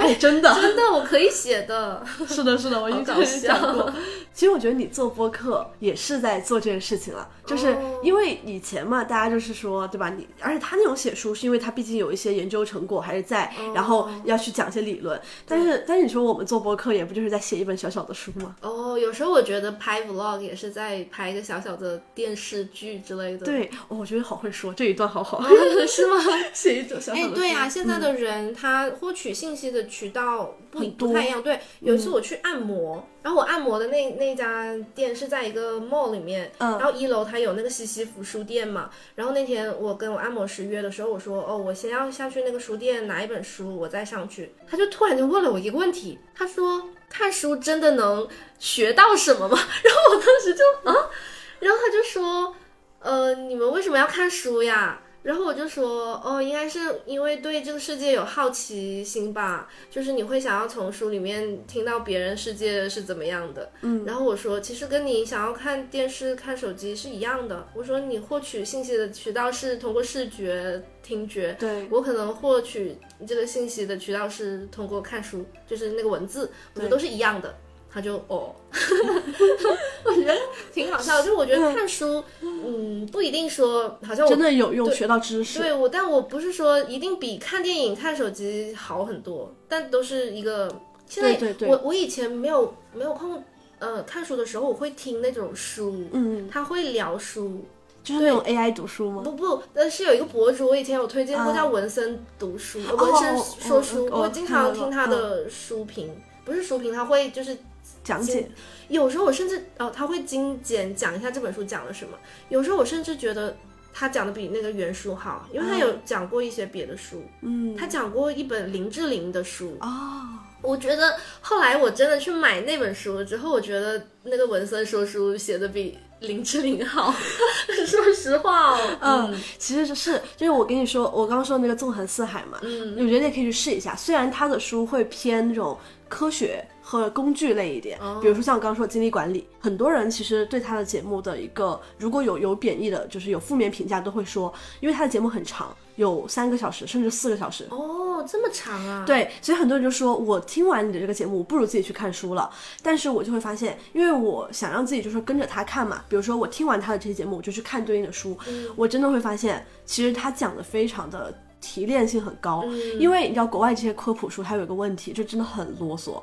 [0.00, 0.54] 哎，真的。
[0.60, 3.92] 真的我可以写的，是的，是的，我已经好搞跟你讲过。
[4.32, 10.08] 其实我觉得你做播客也是在做这件事情了，就是哦因为以前嘛，大家就是说，对吧？
[10.16, 15.20] 你而且他那种写书，是因为他毕竟有一些研究成果还是在，然后要去讲一些理论。
[15.46, 18.56] 但是，但是你说我们做播客，也不就是在写一本小小的书吗？
[18.62, 25.42] 哦，有有时候我觉得拍 vlog 也是在拍一个小小的电视剧之类的。，对，哦我觉得好会说这一段，好好，
[25.88, 26.14] 是吗？
[26.54, 27.34] 写一种小小哎，的。
[27.34, 31.42] 对啊，现在的人他获取信息的渠道不很多不太一样。
[31.42, 38.90] 对，有一次我去按摩，然后我按摩的那那家店是在一个 mall 里面，嗯然后一楼它有那个西西弗书店嘛。
[39.14, 44.54] 然后那天我跟我按摩师约的时候，我说哦，我先要下去那个书店拿一本书，我再上去。
[44.66, 48.26] 他就突然就问了我一个问题，他说看书真的能
[48.58, 49.58] 学到什么吗？
[49.84, 51.10] 然后我当时就啊，
[51.58, 52.54] 然后他就说，
[53.00, 55.00] 呃，你们为什么要看书呀？
[55.22, 63.70] 然后我就说，哦，应该是因为对这个世界有好奇心吧，就是你会想要从书里面听到别人世界是怎么样的。
[63.82, 67.68] 嗯，然后我说，其实跟你想要看电视、看手机是一样的。
[67.74, 77.54] 我说，你获取信息的渠道是通过视觉、听觉，对，我可能获取这个信息的渠道是通过看书，就是那个文字，我觉得都是一样的。
[77.92, 78.54] 他就哦，
[80.04, 80.34] 我觉得
[80.72, 85.58] 挺好笑的，就是我觉得看书，嗯，不一定说好像我真的有用，学到知识。
[85.58, 90.70] 对我，但我不是说一定比看电影、看手机好很多，但都是一个。
[91.06, 91.68] 现在对对对。
[91.68, 93.42] 我我以前没有没有空，
[93.80, 97.64] 呃，看书的时候我会听那种书，嗯，他会聊书，
[98.04, 99.22] 就是那种 AI 读书吗？
[99.24, 101.56] 不不，但是有一个博主，我以前有推荐过，啊。
[101.56, 106.08] 叫文森读书，呃文森哦说书，哦我经常听他的书评，
[106.44, 107.58] 不是书评，他会就是
[108.02, 108.50] 讲解。
[108.88, 112.18] 有时候我甚至哦，他会精简讲一下这本书讲了什么。
[112.48, 113.56] 有时候我甚至觉得
[113.92, 119.76] 他讲的比那个原书好，因为他有讲过一些别的书，嗯，他讲过一本林志玲的书。
[119.80, 120.22] 哦，
[120.62, 127.14] 我觉得后来我真的去买那本书了之后，我觉得那个文森说书写的比林志玲好。
[127.86, 133.96] 说实话哦，嗯，其实是就是我跟你说，我刚刚说的那个纵横四海嘛，嗯我觉得你也可以去试一下。
[133.96, 136.64] 虽然他的书会偏那种科学
[136.98, 147.64] 和工具类一点，哦比如说像我刚刚说的精力管理，很多人其实对他的节目的一个如果有有贬义的，就是有负面评价，都会说，因为他的节目很长，有三个小时甚至四个小时。
[147.70, 149.04] 哦，这么长啊？
[149.06, 152.50] 对，所以很多人就说，我听完你的这个节目，我不如自己去看书了。
[152.82, 158.36] 但是我就会发现，因为我想让自己就是跟着他看嘛，比如说我听完他的这些节目，我就去看对应的书，
[158.74, 162.64] 我真的会发现，其实他讲的非常的提炼性很高。
[162.98, 166.20] 因为你知道，国外这些科普书它有一个问题，就真的很啰嗦。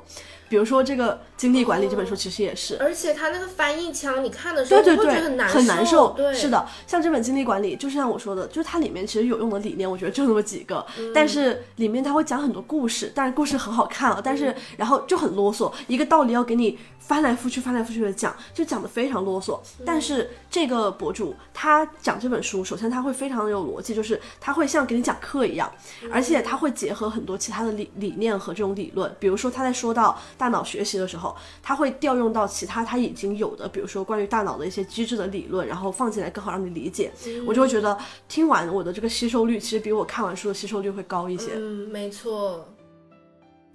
[0.48, 2.78] 比如说这个《精力管理》这本书，其实也是。
[2.78, 6.14] 而且它那个翻译腔，你看的时候对对对，会觉得很难很难受。
[6.16, 19.60] 对，是的，像这本精力管理，就像我说的，就是它里面其实有用的理念，我觉得就那么几个，嗯但是里面它会讲很多故事，但是故事很好看啊，但嗯是然后就很啰嗦，一个道理要给你翻来覆去、翻来覆去的讲，就讲的非常啰嗦。
[19.80, 25.70] 嗯但是这个博主他讲这本书，首先他会非常的有逻辑，就是他会像给你讲课一样，
[26.02, 37.12] 嗯而且他会结合很多其他的理理念和这种理论，比如说他在说到大脑学习的时候，他会调用到其他他已经有的，比如说关于大脑的一些机制的理论，然后放进来更好让你理解。
[37.46, 41.52] 我就会觉得听完我的这个吸收率，其实比我看完书的吸收率会高一些。
[41.54, 42.66] 嗯，没错，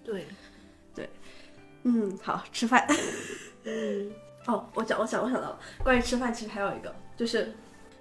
[0.04, 0.26] 对，
[1.84, 2.88] 嗯，好，吃饭。
[3.66, 4.10] 嗯，
[4.48, 7.54] 哦，我讲，我想，我想到了，关于吃饭，其实还有一个，就是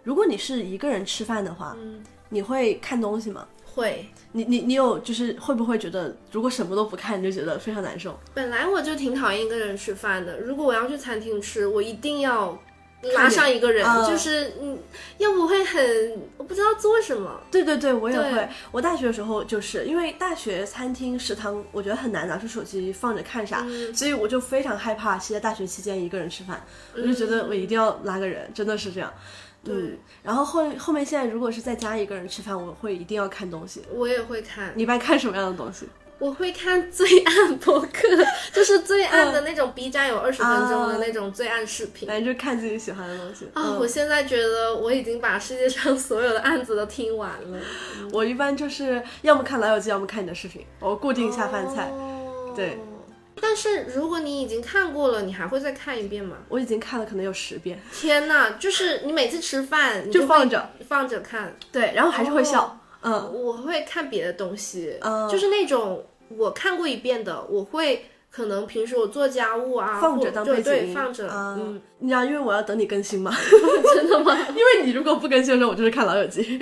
[0.05, 3.47] 如果你是一个人吃饭的话，嗯你会看东西吗？
[3.75, 4.07] 会。
[4.33, 8.19] 你你你有就是会不会觉得，如果什么都不看，你就觉得非常难受？
[8.33, 12.59] 本来我就挺讨厌一个人吃饭的，如果我要去餐厅吃，我一定要
[13.15, 14.79] 拉上一个人，嗯就是嗯，
[15.19, 15.83] 要不会很
[16.39, 17.39] 我不知道做什么。
[17.51, 18.49] 对对对，我也对会。
[18.71, 26.65] 我大学的时候就是因为大学餐厅食堂，我觉得很难拿出手机放着看啥，嗯所以我就非常害怕，其实在大学期间一个人吃饭，
[26.95, 29.13] 我就觉得我一定要拉个人，真的是这样。
[29.13, 29.21] 嗯，
[30.23, 33.83] 然后后后面现在如果是在家一个人吃饭，我会一定要看东西。
[33.93, 35.87] 我也会看，你一般看什么样的东西？
[36.19, 38.07] 我会看最暗博客，
[38.53, 42.07] 就是最暗嗯的那种 B 站有二十分钟的那种最暗视频。
[42.07, 43.45] 反正就看自己喜欢的东西。
[43.55, 47.59] 啊、嗯我现在觉得我已经把世界上所有的案子都听完了。
[48.13, 51.89] 我一般就是要么看老友记，要么看你的视频，我固定下饭菜。
[51.91, 52.79] 哦对。
[53.41, 56.37] 但是如果你已经看过了，你还会再看一遍吗？
[56.49, 61.57] 我已经看了可能有十遍，天呐，就是你每次吃饭你会就放着放着看。
[61.73, 62.79] 对，然后还是会笑。
[63.01, 73.31] 嗯，我会看别的东西，嗯就是那种我看过一遍的，我会可能平时我做家务啊，放着当背景音对放着，啊嗯，你知道，因为我要等你更新嘛，
[73.95, 74.35] 真的吗？
[74.49, 76.59] 因为你如果不更新的时候，我就是看老友记。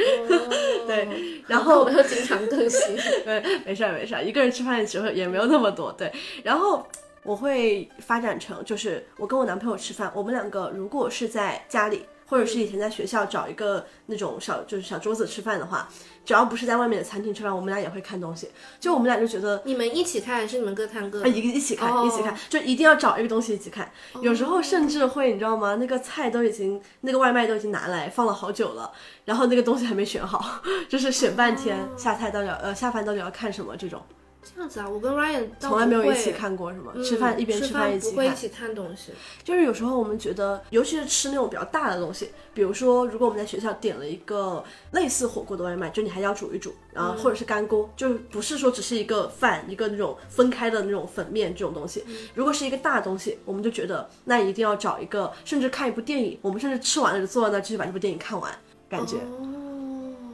[0.86, 1.08] 对
[1.46, 2.96] 然后我要经常更新。
[3.24, 5.92] 对，没事儿没事儿，一个人吃饭的时候也没有那么多。
[5.92, 6.84] 对，然后
[7.22, 12.04] 我会发展成，就是我跟我男朋友吃饭，我们两个如果是在家里。
[12.30, 15.88] 或者是以前在学校找一个那种小就是小桌子吃饭的话，
[16.24, 18.48] 只要不是在外面的餐厅吃饭，我们俩也会看东西。
[18.78, 21.28] 就我们俩就觉得你们一起看还是你们各看各啊，的？
[21.28, 23.90] 一个一起看，哦一起看，就一定要找一个东西一起看。
[24.20, 25.74] 有时候甚至会，你知道吗？
[25.74, 28.92] 那个菜都已经，那个外卖都已经拿来放了好久了，
[29.24, 34.00] 然后那个东西还没选好， 就是选半天，下菜到底要呃下饭到底要看什么这种，
[34.42, 36.92] 这样子啊，我跟 Ryan 从来没有一起看过是吗？
[36.94, 38.34] 嗯吃饭一边吃吃饭一起看不会一。
[38.34, 39.12] 起看东西。
[39.44, 52.04] 就是有时候我们觉得，尤其是吃那种比较大的东西，比如说，如果我们在学校点了一个类似火锅的外卖，就你还要煮一煮，然后或者是干锅，就不是说只是一个饭，一个那种分开的那种粉面这种东西。
[52.34, 58.50] 如果是一个大东西，我们就觉得那一定要找一个，甚至看一部电影，我们甚至吃完了就坐在那继续把这部电影看完，
[58.88, 59.54] 感觉、哦，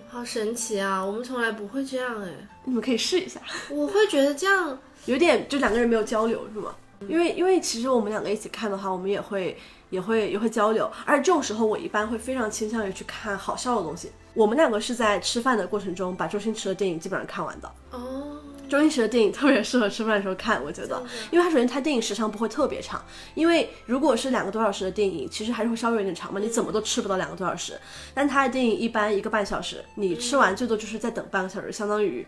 [0.08, 1.04] 好神奇啊！
[1.04, 2.30] 我们从来不会这样哎，
[2.66, 3.40] 你们可以试一下。
[3.70, 6.74] 我会觉得这样有点就两个人没有交流是吗？
[7.08, 9.56] 因为因为其实我们两个一起看的话，我们也会
[9.90, 14.10] 也会也会交流，而这种时候我一般会非常倾向于去看好笑的东西。
[14.34, 17.72] 我们两个是在吃饭的过程中把周星驰的电影基本上看完的。
[17.92, 18.38] 哦。
[18.68, 21.00] 周星驰的电影特别适合吃饭的时候看，我觉得，
[21.30, 23.00] 因为他首先他电影时长不会特别长，
[23.36, 27.78] 因为如果是两个多小时的电影，其实还是会稍微有点长嘛，你怎么都吃不到两个多小时。
[28.12, 32.26] 但他的电影一般一个半小时，你吃完最多就是再等半个小时，相当于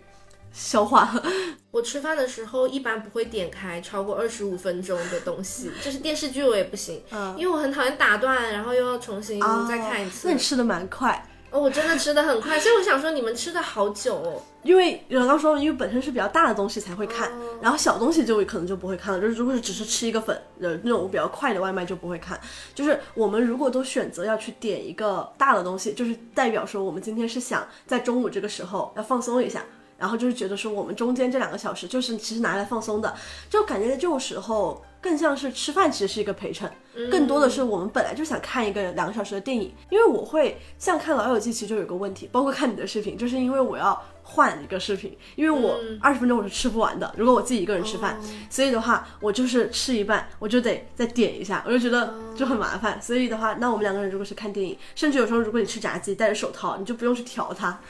[0.59, 1.14] 消化。
[1.71, 7.01] 我吃饭的时候一般不会点开超过二十五分钟的东西， 就是电视剧我也不行，
[7.37, 10.27] 因为我很讨厌打断，然后又要重新再看一次。
[10.27, 11.25] 那你吃的蛮快。
[11.51, 14.42] 哦，我真的吃的很快， 所以我想说你们吃的好久哦。
[14.62, 17.31] 因为刚刚说，因为本身是比较大的东西才会看，
[17.62, 19.21] 然后小东西就可能就不会看了。
[19.21, 22.38] 就是如果是只是吃一个粉的那种比较快的外卖就不会看。
[22.75, 29.64] 就是我们如果都选择要去点一个大的东西，就是代表说我们今天是想在中午这个时候要放松一下。
[29.98, 33.14] 然后就是觉得说，我们中间这两个小时就是其实拿来放松的，
[33.50, 36.70] 就感觉在这种时候更像是吃饭，其实是一个陪衬，
[37.11, 39.74] 更多的是我们本来就想看一个两个小时的电影。
[39.90, 44.00] 因为我会像看《老友记》，其实就有个问题，包括看你的视频，就是因为我要
[44.31, 53.01] 换一个视频，因为我二十分钟我是吃不完的，如果我自己一个人吃饭，所以的话我就是吃一半，我就得再点一下，我就觉得就很麻烦。
[53.01, 57.81] 所以的话，那我们两个人如果是看电影，甚至有时候如果你吃炸鸡戴着手套，你就不用去调它，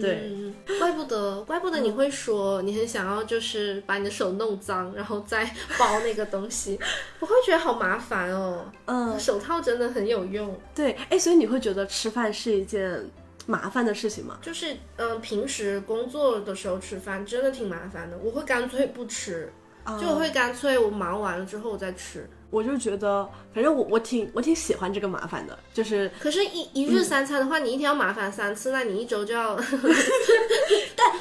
[0.00, 0.30] 对。
[0.30, 5.44] 嗯，怪不得，怪不得你会说你很想要，就是把你的手弄脏，然后再
[5.76, 6.78] 包那个东西，
[7.18, 8.64] 我会觉得好麻烦哦。
[8.86, 13.04] 嗯，手套真的很有用，对，哎，所以你会觉得吃饭是一件
[13.48, 14.38] 麻烦的事情吗？
[14.42, 19.50] 就是嗯、呃平时工作的时候吃饭真的挺麻烦的，我会干脆不吃，
[19.98, 22.28] 就我会干脆我忙完了之后我再吃。
[22.50, 29.54] 我就觉得，反正我我挺我挺喜欢这个麻烦的，就是可是一，一日三餐的话，你一天要麻烦三次，那你一周就要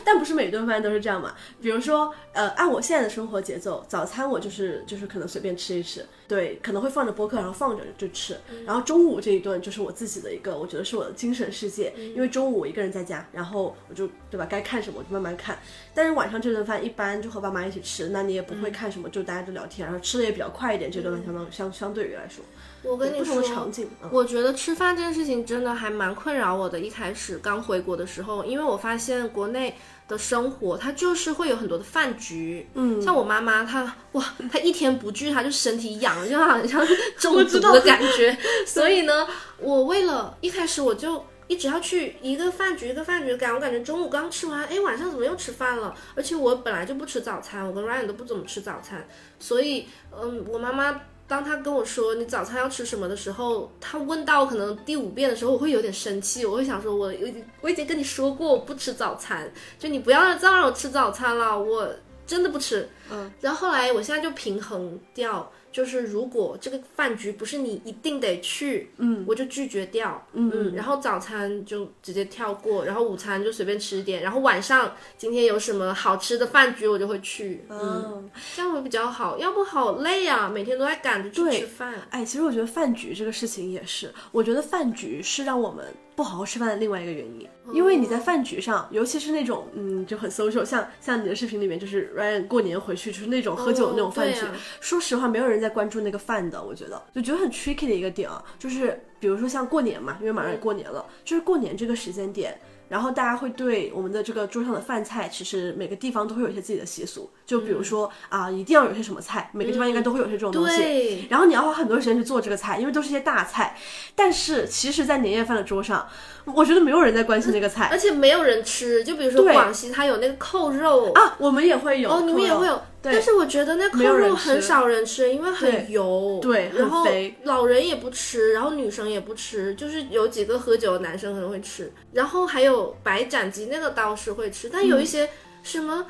[0.08, 1.36] 但不是每顿饭都是这样嘛。
[1.62, 8.38] 比如说，呃，按我现在的生活节奏，早餐我就是就是可能随便吃一吃，对，可能会放着播客，然后放着就吃。
[8.66, 15.60] 然后中午这一顿就是我自己的一个，我觉得是我的精神世界，因为中午我一个人在家，然后我就对吧，该看什么我就慢慢看。
[15.94, 20.90] 但是晚上这顿饭一般就和爸妈一起吃，那你也不会看什么，就大家就聊天，然后吃的也比较快一点。
[20.90, 22.42] 这顿饭相当相相对于来说，
[22.88, 26.80] 我跟你说场景，嗯我觉得吃饭这件事情真的还蛮困扰我的。
[26.80, 29.76] 一开始刚回国的时候，因为我发现国内
[30.08, 36.86] 的生活它就是会有很多的饭局，嗯，像我妈妈她哇，她一天不聚，她就身体痒，就好像
[37.18, 38.38] 中毒的感觉。
[38.66, 39.28] 所以呢，
[39.60, 41.24] 我为了一开始我就。
[41.50, 45.96] 一直要去一个饭局一个饭局赶，我感觉中午刚吃完，哎，晚上怎么又吃饭了？
[46.14, 49.08] 而且我本来就不吃早餐，我跟 Ryan 都不怎么吃早餐，
[49.40, 61.90] 所以，嗯，我妈妈当他跟我说你早餐要吃什么的时候，他问到可能第五遍的时候，我会有点生气，我会想说，我已经我已经跟你说过我不吃早餐，就你不要再让我吃早餐了，我
[62.26, 62.88] 真的不吃。
[63.12, 65.52] 嗯，然后后来我现在就平衡掉。
[65.78, 81.94] 就是如果这个饭局不是你一定得去，嗯，我就拒绝掉，嗯，然后早餐就直接跳过，然后午餐就随便吃一点，然后晚上今天有什么好吃的饭局我就会去，嗯，这样会比较好，要不好累啊，每天都在赶着去吃饭。
[82.10, 85.86] 哎，其实我觉得饭局这个事情也是，我觉得饭局是让我们
[86.16, 94.56] 不好好吃饭的另外一个原因，因为你在饭局上，尤其是那种嗯就很 social，像像你的视频里面就是 Ryan 过年回去就是那种喝酒的那种饭局，哦啊。
[94.80, 97.02] 说实话没有人在关注那个饭的，我觉得。
[97.14, 102.58] 就觉得很 tricky 的一个点啊，就是比如说像过年嘛，因为马上也过年了，就是过年这个时间点。
[102.90, 110.78] 然后大家会对我们的这个桌上的饭菜，其实每个地方都会有一些自己的习俗，就比如说、啊，一定要有些什么菜，每个地方应该都会有些这种东西。
[110.78, 113.76] 对，然后你要花很多时间去做这个菜，因为都是一些大菜。
[114.16, 116.08] 但是其实，在年夜饭的桌上，
[116.46, 121.36] 我觉得没有人在关心这个菜而且没有人吃，就比如说广西它有那个扣肉，啊。
[121.38, 122.82] 我们也会有，哦，你们也会有。
[123.12, 135.30] 有，但是我觉得那扣肉很少人吃，因为很油，对然后很肥老人也不吃，然后女生也不吃，就是有几个喝酒的男生可能会吃，然后还有白斩鸡那个倒是会吃，但嗯有一些
[135.64, 136.06] 什么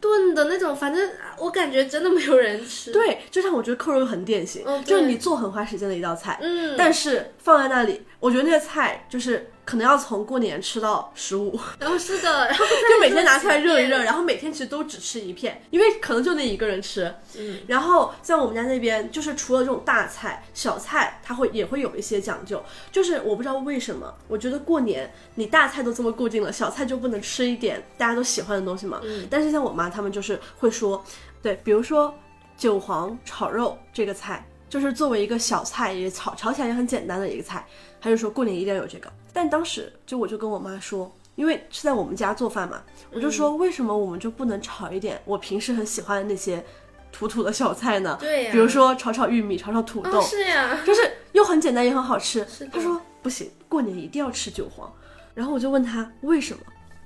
[0.00, 17.14] 炖的那种，反正我感觉真的没有人吃。，对，就像我觉得扣肉很典型，嗯就是你做很花时间的一道菜，嗯，但是放在那里，我觉得那个菜就是可能要从过年吃到十五，然后是的， 然后就每天拿出来热一热，然后每天其实都只吃一片，因为可能就那一个人吃。
[17.38, 22.62] 嗯，然后像我们家那边，就是除了这种大菜、小菜，它会也会有一些讲究。
[22.90, 29.00] 就是我不知道为什么，我觉得过年你大菜都这么固定了，小菜就不能吃一点大家都喜欢的东西嘛。
[29.04, 31.02] 嗯但是像我妈他们就是会说，
[31.40, 32.12] 对，比如说
[32.58, 37.64] 韭黄炒肉这个菜，就是作为一个小菜，也炒炒起来也很简单的一个菜，
[38.00, 39.10] 她就说过年一定要有这个。
[39.32, 41.10] 但当时就我就跟我妈说。
[41.34, 46.62] 因为是在我们家做饭嘛，我就说为什么我们就不能炒一点我平时很喜欢的那些
[47.10, 48.18] 土土的小菜呢？
[48.20, 52.70] 对呀比如说炒炒玉米、炒炒土豆，哦是呀，就是又很简单也很好吃是的。
[52.74, 54.92] 他说不行，过年一定要吃韭黄。
[55.32, 56.62] 然后我就问他为什么，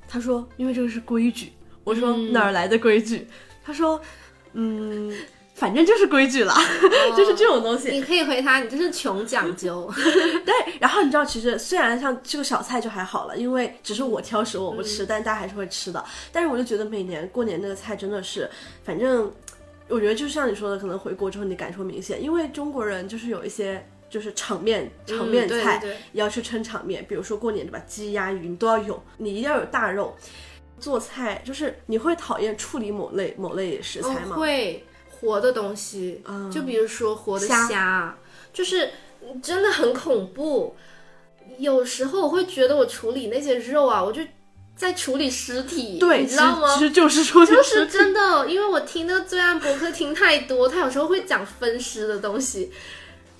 [0.08, 1.52] 他说因为这个是规矩。
[1.84, 3.28] 我说、嗯哪儿来的规矩？
[3.64, 4.00] 他说
[4.54, 5.16] 嗯，
[5.56, 6.54] 反正就是规矩了，
[7.16, 7.90] 就是这种东西。
[7.90, 9.90] 你可以回他，你就是穷讲究。
[10.44, 16.04] 对，然后你知道，其实虽然像这个小菜就还好了，因为只是我挑食我不吃，但大家还是会吃的。
[16.30, 18.48] 但是我就觉得每年过年那个菜真的是，
[18.84, 19.32] 反正
[19.88, 23.84] 我觉得就像你说的，可能回国之后你感受明显，因为中国人就是有一些。
[24.08, 30.14] 就是场面场面嗯对菜、对对也要去撑场面，比如说过年对吧，鸡鸭鱼你都要有，你一定要有大肉。
[30.78, 34.36] 做菜就是你会讨厌处理某类某类食材吗？
[34.36, 34.84] 哦、会
[35.20, 36.50] 活的东西，嗯。
[36.50, 37.68] 就比如说活的虾。
[37.68, 38.18] 虾，
[38.52, 38.90] 就是
[39.42, 40.76] 真的很恐怖。
[41.58, 44.20] 有时候我会觉得我处理那些肉啊，我就
[44.76, 46.74] 在处理尸体，对，你知道吗？
[46.76, 46.80] 其？
[46.80, 52.70] 实就是说就是真的，因为我听那个罪案博客听太多，他有时候会讲分尸的东西，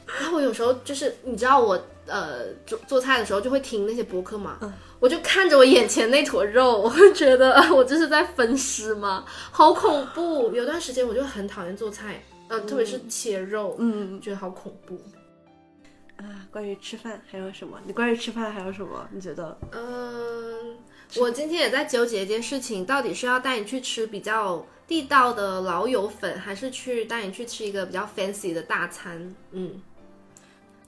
[0.07, 9.25] 然后我有时候就是你知道我呃做做菜的时候就会听那些博客嘛，嗯我就看着我眼前那坨肉， 我会觉得呃 我这是在分尸吗？
[9.51, 10.51] 好恐怖！
[10.55, 14.99] 有段时间我就很讨厌做菜，呃，特别是切肉，嗯觉得好恐怖。
[16.17, 17.79] 啊，关于吃饭还有什么？
[17.85, 19.07] 你关于吃饭还有什么？
[19.13, 19.59] 你觉得？
[19.73, 20.77] 嗯，
[21.19, 29.35] 我今天也在纠结一件事情，到底是要带你去吃比较地道的老友粉，还是去带你去吃一个比较 fancy 的大餐？
[29.53, 29.83] 嗯，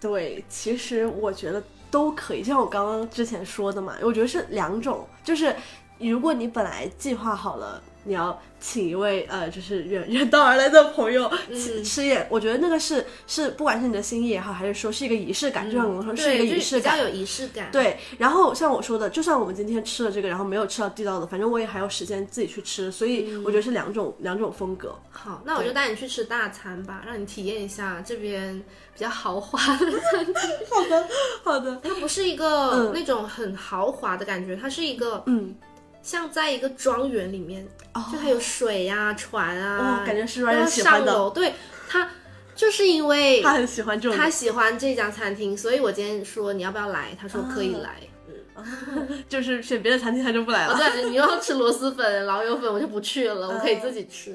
[0.00, 5.54] 对，其实我觉得都可以，像我刚刚之前说的嘛，我觉得是两种，就是
[5.98, 7.82] 如果你本来计划好了。
[8.08, 16.94] 你要请一位呃，就是远远道而来的朋友吃、嗯吃宴，我觉得那个是是，不管是你的心意也好，还是说是一个仪式感，就像我们说是一个仪式感。
[16.94, 17.68] 比较有仪式感。
[17.70, 24.98] 对，然后像我说的，就算我们今天吃了这个，然后没有吃到地道的，反正我也还有时间自己去吃，所以我觉得是两种、两种风格。
[25.10, 28.56] 好，那我就带你去吃大餐吧，让你体验一下这边
[28.94, 29.86] 比较豪华的。
[30.70, 31.08] 好的，
[31.44, 35.54] 好的，它不是一个那种很豪华的感觉，它是一个嗯，
[36.08, 37.68] 像在一个庄园里面，
[38.10, 41.28] 就它有水呀、船啊，哦感觉是让他喜欢的上楼。
[41.28, 41.52] 对
[41.86, 42.08] 他，
[42.54, 48.00] 就是因为他很喜欢这种他喜欢这家餐厅，所以我今天说你要不要来，他说可以啊来。
[49.28, 50.72] 就是选别的餐厅他就不来了。
[50.72, 54.34] 哦，对，你又要吃螺蛳粉、老友粉，我就不去了，我可以自己吃。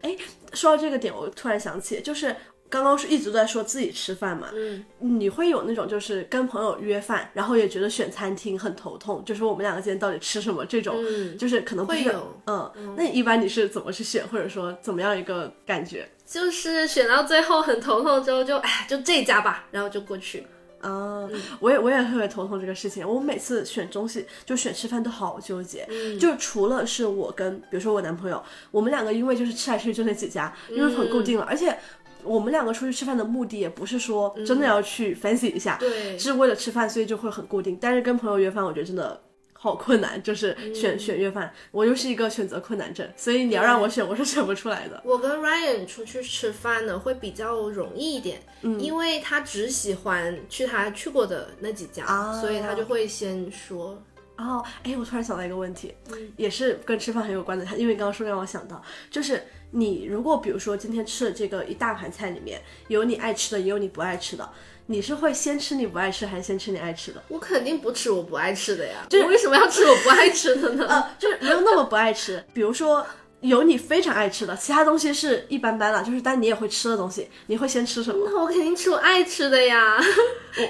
[0.00, 0.16] 嗯
[0.54, 2.34] 说到这个点，我突然想起，就是
[2.72, 11.36] 刚刚是一直都在说自己吃饭嘛，嗯，你会有那种就是跟朋友约饭，然后也觉得选餐厅很头痛，就是我们两个今天到底吃什么这种，嗯。
[11.36, 12.40] 就是可能会有。
[12.46, 16.08] 嗯，那一般你是怎么去选，或者说怎么样一个感觉？
[16.24, 20.46] 就是选到最后很头痛之后就，哎，就这家吧，然后就过去。
[20.80, 21.28] 啊、
[21.60, 23.08] 我也我也特别头痛这个事情。
[23.08, 26.18] 我每次选东西就选吃饭都好纠结，嗯。
[26.18, 28.42] 就除了是我跟比如说我男朋友，
[28.72, 31.78] 我们两个因为就是吃来吃去就那几家，因为很固定了，而且
[32.22, 37.78] 我们两个出去吃饭的目的也不是说真的要去 fancy 一下，对是为了吃饭，所以就会很固定。
[37.80, 39.22] 但是跟朋友约饭，我觉得真的。
[39.54, 45.00] 好困难，就是选、选约饭，我又是一个选择困难症，所以你要让我选，我是选不出来的。
[45.04, 54.02] 我跟 Ryan 出去吃饭呢，会比较容易一点，嗯因为他只喜欢去他去过的那几家，啊所以他就会先说，
[54.36, 57.64] 哦，哎，我突然想到一个问题，嗯也是跟吃饭很有关的。
[57.76, 64.50] 因为刚刚说让我想到，就是你如果比如说今天吃的这个一大盘菜里面有你爱吃的，也有你不爱吃的，
[64.86, 67.22] 你是会先吃你不爱吃，还是先吃你爱吃的？
[67.28, 70.86] 我肯定不吃我不爱吃的呀，我为什么要吃我不爱吃的呢？
[70.90, 73.06] 呃，就是没有那么不爱吃，比如说。
[73.42, 78.26] 有你非常爱吃的，其他东西是一般般了，就是但你也会吃的东西，你会先吃什么？
[78.30, 79.96] 那我肯定吃我爱吃的呀，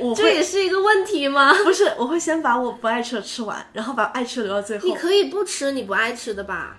[0.01, 1.53] 我我 这也是一个问题吗？
[1.63, 4.95] 不是，我会先把我不爱吃的吃完，然后把爱吃的留到最后你。
[4.95, 6.77] 可以不吃你不爱吃的吧？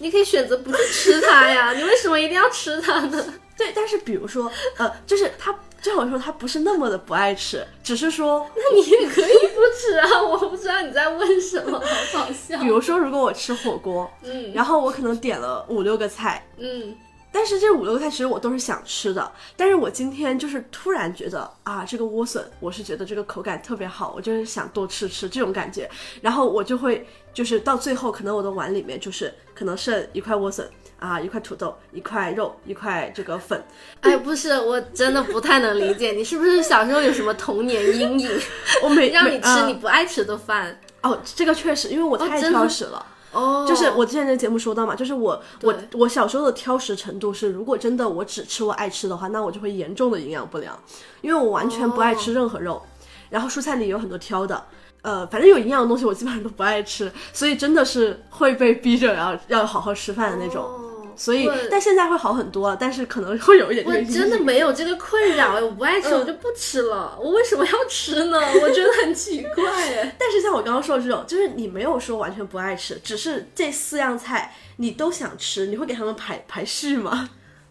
[0.00, 3.34] 你可以选择不去吃它呀， 你为什么一定要吃它呢？
[3.56, 12.58] 对，但是比如说，呃，就是他就好像说他不是那么的不爱吃，只是说， 那你也可以不吃啊， 我不知道你在问什么，好搞笑。
[12.58, 14.52] 比如说，如果我吃火锅，嗯。
[14.52, 16.96] 然后我可能点了五六个菜，嗯，
[17.30, 25.88] 但是这五六个菜其实我都是想吃的，但是我今天就是突然觉得啊，这个莴笋我是觉得这个口感特别好，我就是想多吃吃这种感觉，
[26.20, 30.68] 然后我就会就是到最后可能我的碗里面就是可能剩一块莴笋
[30.98, 33.62] 啊，一块土豆，一块肉，一块这个粉，
[34.00, 38.30] 哎，不是，我真的不太能理解，你是不是小时候有什么童年阴影，
[38.82, 40.80] 我没 让你吃你不爱吃的饭？
[41.02, 43.06] 哦，这个确实因为我太挑食了。
[43.30, 50.76] 哦，就是我之前在节目说到嘛，就是我我我小时候的挑食程度是，如果真的我只吃我爱吃的话，那我就会严重的营养不良，
[51.20, 52.82] 因为我完全不爱吃任何肉，
[53.30, 54.64] 然后蔬菜里有很多挑的，
[55.02, 60.64] 呃，反正有营养的东西我基本上都不爱吃，所以真的是会被逼着要要好好吃饭的那种。
[60.64, 60.86] 哦
[61.18, 68.38] 所以，但现在会好很多了，但是可能会有一点这我真的没有这个困扰哎，我不爱吃嗯我就不吃了，我为什么要吃呢？
[68.62, 70.14] 我觉得很奇怪哎。
[70.16, 77.28] 但是像我刚刚说的这种，就是你没有说完全不爱吃，只是这四样菜你都想吃，你会给他们排排序吗？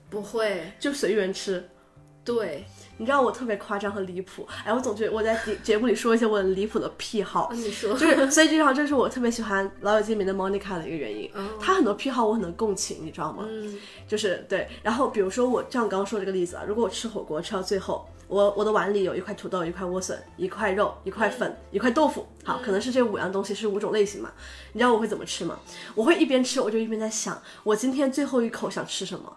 [0.10, 1.70] 不会，就随缘吃。
[2.26, 2.66] 对，
[2.98, 11.30] 你知道我特别夸张和离谱，哎，我总觉得我在节节目里说一些我很离谱的癖好啊，，你说，就是所以这好这是我特别喜欢《老友记》里面的 Monica 的一个原因。
[11.34, 13.46] 哦她很多癖好我很能共情，你知道吗？
[13.48, 13.78] 嗯
[14.08, 24.32] 就是对，然后比如说我像我刚刚说这个例子啊，如果我吃火锅吃到最后，我我的碗里有一块土豆、一块莴笋、一块肉、一块粉、一块豆腐，好，可能是这五样东西是五种类型嘛。
[24.74, 25.60] 你知道我会怎么吃吗？
[25.94, 29.32] 我会一边吃我就一边在想，我今天最后一口想吃什么。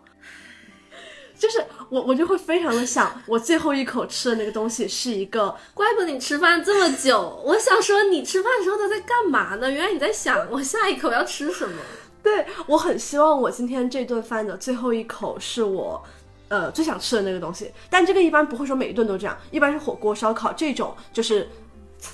[1.40, 7.42] 就是我，我就会非常的想，我最后一口吃的那个东西是一个怪不得你吃饭这么久。
[7.42, 9.70] 我想说，你吃饭的时候都在干嘛呢？
[9.70, 11.74] 原来你在想我下一口要吃什么。
[12.22, 16.04] 对我很希望我今天这顿饭的最后一口是我，
[16.48, 17.72] 呃，最想吃的那个东西。
[17.88, 21.48] 但这个一般不会说每一顿都这样，一般是火锅、烧烤这种，就是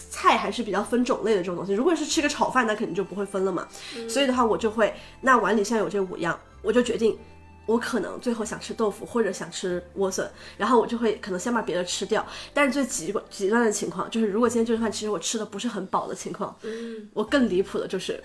[0.08, 1.72] 菜还是比较分种类的这种东西。
[1.72, 3.66] 如果是吃个炒饭，那肯定就不会分了嘛。
[4.08, 7.18] 所以的话，我就会，那碗里现在有这五样，我就决定。
[7.66, 12.24] 我可能最后想吃豆腐或者想吃莴笋，然后我就会可能先把别的吃掉。
[12.54, 18.22] 但是最极极端的情况就是，如果今天这顿饭其实我吃的不是很饱的情况，嗯，我更离谱的就是，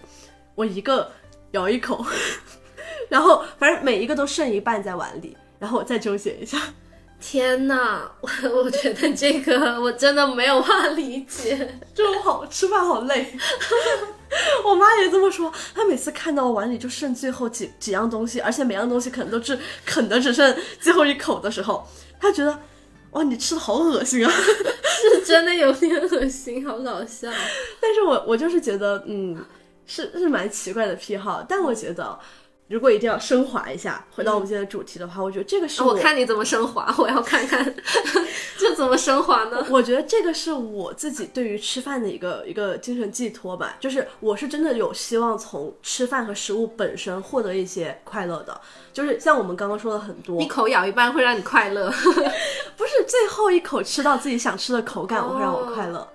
[0.55, 1.11] 我一个
[1.51, 2.05] 咬一口，
[3.09, 6.57] 然后反正每一个都剩一半在碗里，然后我再纠结一下。
[7.21, 8.29] 天呐，我
[8.63, 11.79] 我觉得这个我真的没有办法理解。
[11.93, 13.33] 就我好吃饭好累。
[14.65, 21.87] 我妈也这么说，她每次看到我碗里就剩最后几几样东西，而且每样东西可能都是啃的只剩最后一口的时候，
[22.19, 22.57] 她觉得
[23.11, 24.31] 哇，你吃的好恶心啊！
[24.33, 27.29] 是真的有点恶心，好搞笑。
[27.79, 29.37] 但是我我就是觉得，嗯，
[29.85, 32.17] 是是蛮奇怪的癖好，但我觉得。
[32.71, 37.75] 如果一定要升华一下，回到我们今天的主题的话，我觉得这个是我看你怎么升华， 我要看看
[38.57, 39.65] 这怎么升华呢？
[39.69, 48.61] 我觉得这个是我自己对于吃饭的一个一个精神寄托吧，就是我是真的有希望从吃饭和食物本身获得一些快乐的，
[48.93, 51.91] 就是像我们刚刚说的很多一，口咬一半会让你快乐。
[52.77, 56.07] 不是最后一口吃到自己想吃的口感，我会让我快乐。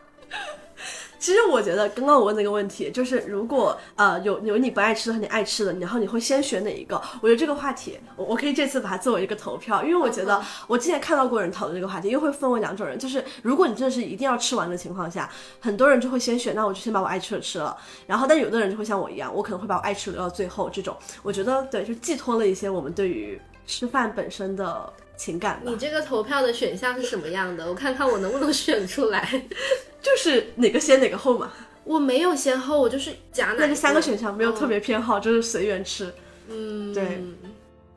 [1.19, 7.01] 其实我觉得刚刚我问那个问题，就是如果呃有有你不爱吃的和你爱吃的，然后你会先选哪一个？
[7.21, 15.29] 我觉得这个话题，我我可以这次把它作为一个投票，因为我觉得我之前看到过人讨论这个话题，因为会分为两种人，就是如果你真的是一定要吃完的情况下，
[15.61, 25.77] 很多人就会先选，那我就先把我爱吃的吃了，然后但有的人就会像我一样，我可能会把我爱吃留到最后，这种我觉得对，就寄托了一些我们对于吃饭本身的情感吧你。
[25.77, 27.67] 这个投票的选项是什么样的？
[27.69, 29.45] 我看看我能不能选出来。
[30.03, 31.53] 就是哪个先哪个后嘛，
[31.85, 36.13] 我没有先后，我就是夹哪那这三个个选项没有特别偏好，就是随缘吃。
[36.49, 37.21] 嗯，对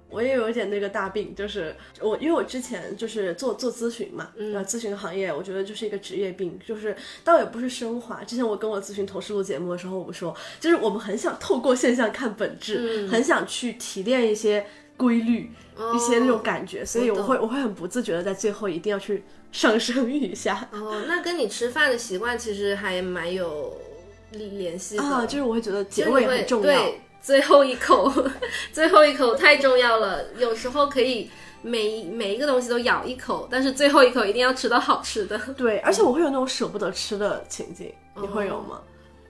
[0.09, 8.23] 我也有一点那个大病，就是我因为我之前就是做做咨询嘛，然后咨询行业我觉得就是一个职业病，就是倒也不是升华。
[8.23, 14.65] 之前我跟我咨询同事录节目的时候，我们说，就是我们很想透过现象看本质，很想去提炼一些
[14.99, 15.49] 规律，
[15.95, 20.67] 一些那种感觉，所以我会我会很不自觉的在最后一定要去上升一下。
[20.73, 23.77] 哦，那跟你吃饭的习惯其实还蛮有
[24.31, 26.67] 联系的啊，就是我会觉得结尾很重要。
[26.67, 28.11] 对，最后一口，
[28.73, 30.25] 最后一口太重要了。
[30.37, 31.31] 有时候可以
[31.61, 35.39] 每每一个东西都咬一口，但是最后一口一定要吃到好吃的。
[35.55, 38.81] 对，而且我会有那种舍不得吃的情景，你会有吗？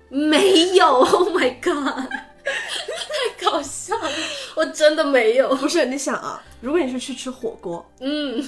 [0.10, 2.12] 没有，Oh my god，
[2.50, 4.10] 太搞笑了，
[4.56, 5.56] 我真的没有。
[5.56, 8.44] 不是，你想啊，如果你是去吃火锅，嗯，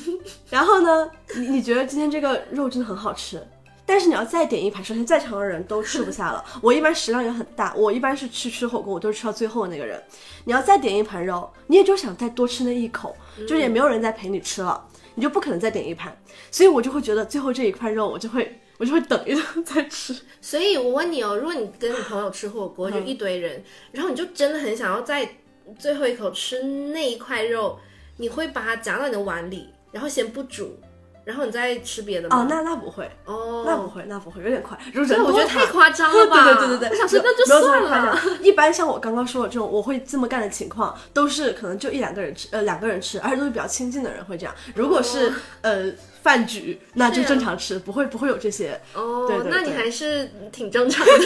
[0.49, 3.45] 然后呢，你你觉得今天这个肉真的很好吃，
[3.85, 6.43] 但是你要再点一盘，首先在场的人都吃不下了。
[6.61, 10.01] 我一般食量也很大，我一般是去吃火锅，我都是吃到最后的那个人。
[10.45, 13.15] 你要再点一盘肉，你也就想再多吃那一口，
[13.47, 14.83] 就也没有人再陪你吃了，
[15.15, 16.15] 你就不可能再点一盘。
[16.49, 20.15] 所以我就会觉得最后这一块肉，我就会我就会等一等再吃。
[20.41, 25.29] 所以我问你哦，如果你跟你朋友吃火锅，就一堆人，然后你就真的很想要在
[25.77, 27.77] 最后一口吃那一块肉，
[28.17, 30.79] 你会把它夹到你的碗里，然后先不煮，
[31.23, 32.37] 然后你再吃别的吗？
[32.39, 34.75] 哦，那那不会，哦，那不会，那不会，有点快。
[34.91, 36.43] 如果，人我觉得太夸张了吧？
[36.43, 38.19] 对对对对对，我想说那就算了。
[38.41, 44.55] 一般像我刚刚说的这种，我会这么干的情况，都是可能就一两个人吃，呃，两个人吃，而且都是比较亲近的人会这样。
[44.73, 45.91] 如果是、哦呃
[46.21, 48.79] 饭局，那就正常吃，不会不会有这些。
[48.93, 51.11] 哦，对对那你还是挺正常的。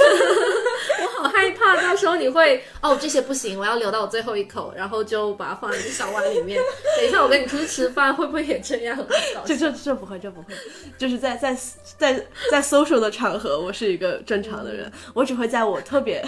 [1.01, 6.61] 我好害怕，到时候你会哦，这些不行，我要留到我最后一口，然后就把它放在一个小碗里面。
[6.97, 8.97] 等一下我跟你出去吃饭，会不会也这样？
[9.45, 10.53] 这这这不会，这不会，
[10.97, 11.57] 就是在在
[11.97, 16.23] 在在 social 的场合，我是一个正常的人，我只会在我特别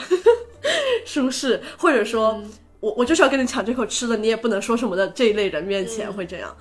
[1.06, 2.42] 舒适，或者说、
[2.80, 6.56] 我我就是要跟你抢这口吃的，你也不能说什么的这一类人面前、嗯会这样。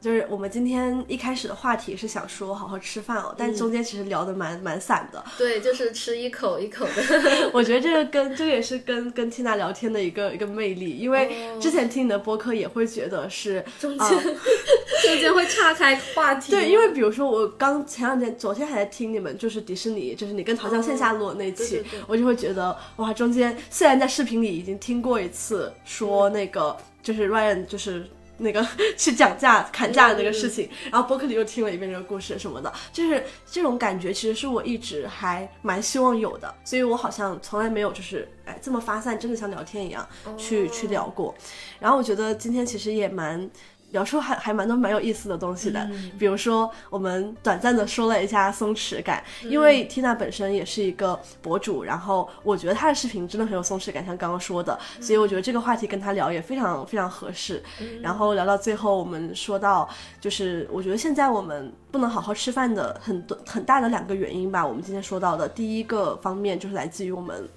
[0.00, 5.22] 就是我们今天一开始的话题是想说好好吃饭哦，但中间其实聊的蛮蛮散的。
[5.36, 7.02] 对，就是吃一口一口的。
[7.52, 11.30] 我觉得这个跟这个也是跟跟 Tina 聊天的一个一个魅力，因为
[11.60, 16.50] 之前听你的播客也会觉得是中啊间、中间会岔开话题。
[16.50, 28.08] 对，因为比如说我刚前两天、昨天还在听你们就是迪士尼，就是你跟陶江线下录的那期，对对对我就会觉得哇，中间虽然在视频里已经听过一次说那个就是 Ryan 就是。
[28.40, 28.66] 那个
[28.96, 41.34] 去讲价砍价的那个事情，然后播客里又听了一遍这个故事什么的，就是这种感觉，其实是我一直还蛮希望有的，所以我好像从来没有就是哎这么发散，真的像聊天一样去、去聊过。
[41.78, 43.48] 然后我觉得今天其实也蛮
[43.90, 45.88] 聊出还还蛮多蛮有意思的东西的，
[46.18, 57.62] 比如说我们短暂的说了一下松弛感，因为 Tina 本身也是一个博主，然后我觉得她的视频真的很有松弛感，像刚刚说的，所以我觉得这个话题跟她聊也非常非常合适。
[58.02, 59.88] 然后聊到最后，我们说到
[60.20, 65.48] 就是我觉得现在我们不能好好吃饭的很多很大的两个原因吧，我们今天说到的。
[65.48, 67.48] 第一个方面就是来自于我们。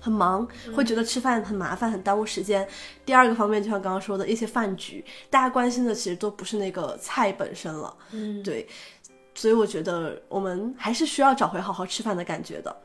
[0.00, 2.66] 很忙，会觉得吃饭很麻烦，很耽误时间。
[3.04, 8.66] 第二个方面，就像刚刚说的一些饭局，大家关心的其实都不是那个菜本身了，嗯，对。
[9.32, 12.76] 所以我觉得我们还是需要找回好好吃饭的感觉的，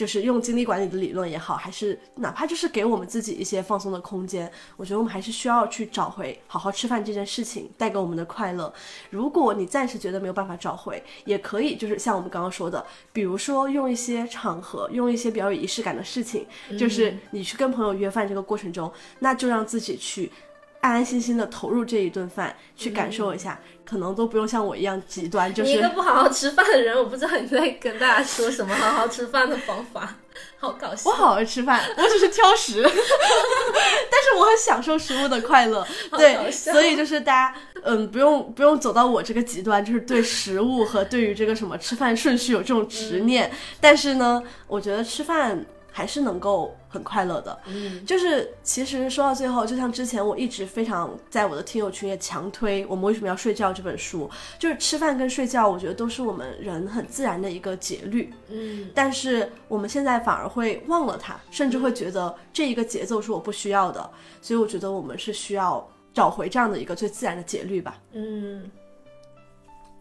[0.00, 8.72] 就是用精力管理的理论也好，还是哪怕就是给我们自己一些放松的空间，我觉得我们还是需要去找回好好吃饭这件事情带给我们的快乐。
[9.10, 12.82] 如果你暂时觉得没有办法找回，也可以就是像我们刚刚说的，
[13.12, 16.46] 比如说用一些场合，用一些比较有仪式感的事情，
[16.78, 20.32] 就是你去跟朋友约饭这个过程中，那就让自己去
[20.80, 30.16] 安安心心的投入这一顿饭，去感受一下，可能都不用像我一样极端，就是你一个不好好吃饭的人，我不知道你在跟大家说什么好好吃饭的方法，
[30.58, 31.10] 好搞笑。
[31.10, 35.86] 我好好吃饭，我只是挑食， 但是我很享受食物的快乐。
[36.16, 43.50] 对，所以就是大家，嗯，不用不用走到我这个极端，就是对食物和对于这个什么吃饭顺序有这种执念。
[43.80, 47.58] 但是呢，我觉得吃饭还是能够很快乐的。
[47.66, 58.32] 嗯，就是其实说到最后，就像之前我一直非常在我的听友群也强推《我们为什么要睡觉》这本书，就是吃饭跟睡觉，我觉得都是我们人很自然的一个节律。
[58.48, 64.10] 嗯，但是我们现在反而会忘了它，甚至会觉得这一个节奏是我不需要的，
[64.40, 67.98] 所以我觉得我们是需要找回这样的一个最自然的节律吧。
[68.12, 68.68] 嗯，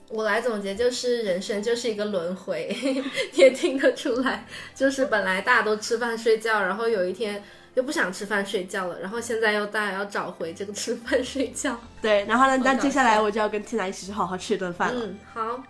[0.09, 3.03] 我来总结就是人生就是一个轮回，你
[3.39, 4.43] 也听得出来，
[4.73, 7.43] 就是本来大家都吃饭睡觉，然后有一天
[7.75, 11.79] 又不想吃饭睡觉了，然后现在又大家要找回这个吃饭睡觉。
[12.01, 15.05] 对，然后呢，那接下来我就要跟 Tina 一起去好好吃一顿饭了。
[15.05, 15.63] 嗯，好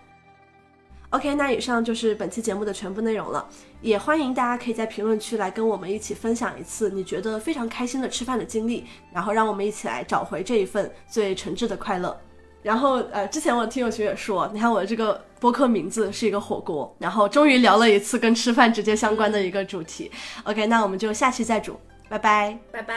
[1.09, 3.45] ，OK，那以上就是本期节目的全部内容了。
[3.81, 12.17] 也欢迎大家可以在评论区来跟我们一起分享一次你觉得非常开心的吃饭的经历，然后让我们一起来找回这一份最诚挚的快乐。
[12.61, 20.11] 然后呃，之前我的听友群也说，你看我这个播客名字是一个火锅，然后终于聊了一次跟吃饭直接相关的一个主题。
[20.43, 21.79] OK，那我们就下期再煮，
[22.09, 22.57] 拜拜。
[22.71, 22.95] 拜拜。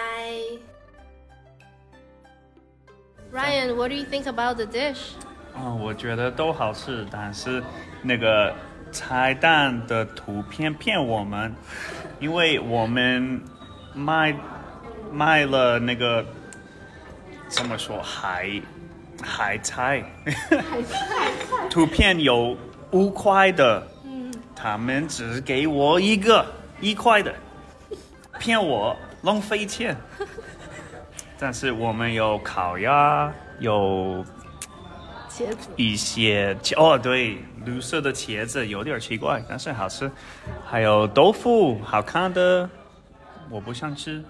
[3.33, 5.13] Ryan, what do you think about the dish?
[5.55, 7.63] 啊、我觉得都好吃，但是
[8.03, 8.55] 那个
[8.91, 11.55] 菜单的图片骗我们，
[12.19, 13.41] 因为我们
[13.95, 14.35] 卖
[15.11, 16.25] 卖了那个
[17.49, 18.51] 怎么说海
[19.23, 20.03] 海菜，
[21.71, 22.57] 图片有
[22.91, 23.87] 五块的，
[24.55, 26.45] 他们只给我一个
[26.81, 27.33] 一块的，
[28.39, 29.97] 骗我浪费钱。
[31.39, 34.25] 但是我们有烤鸭，有
[35.29, 40.11] 茄子，一些哦，对，绿色的茄子有点奇怪，但是好吃。
[40.65, 42.69] 还有豆腐，好看的，
[43.51, 44.23] 我不想吃。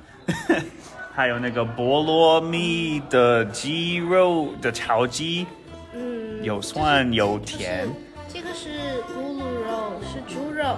[1.14, 5.46] 还有那个菠萝蜜的鸡肉的炒鸡，
[5.94, 7.86] 嗯，有酸有甜，
[8.32, 10.74] 这个是咕噜肉，是猪肉。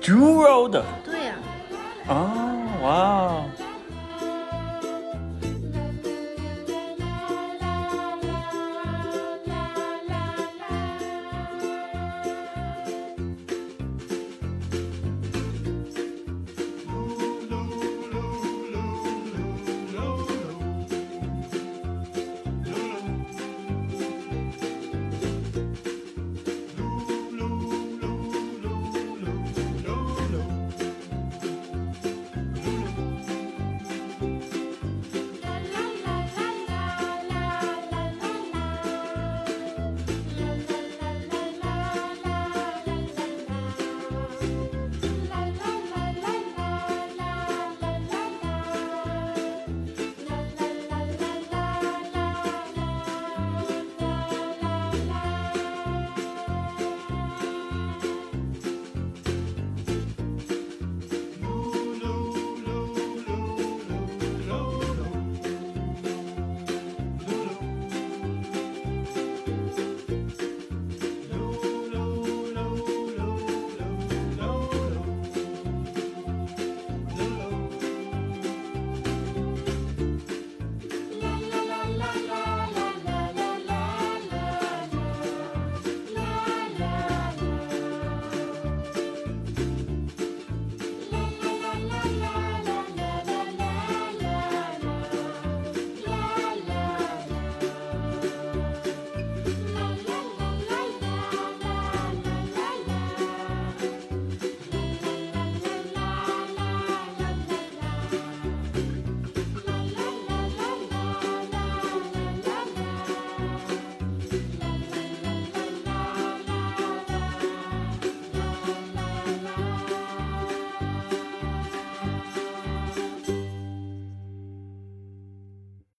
[0.00, 0.82] 猪肉的。
[1.04, 1.34] 对呀、
[2.08, 2.22] 哦，
[2.82, 3.44] 哇哦，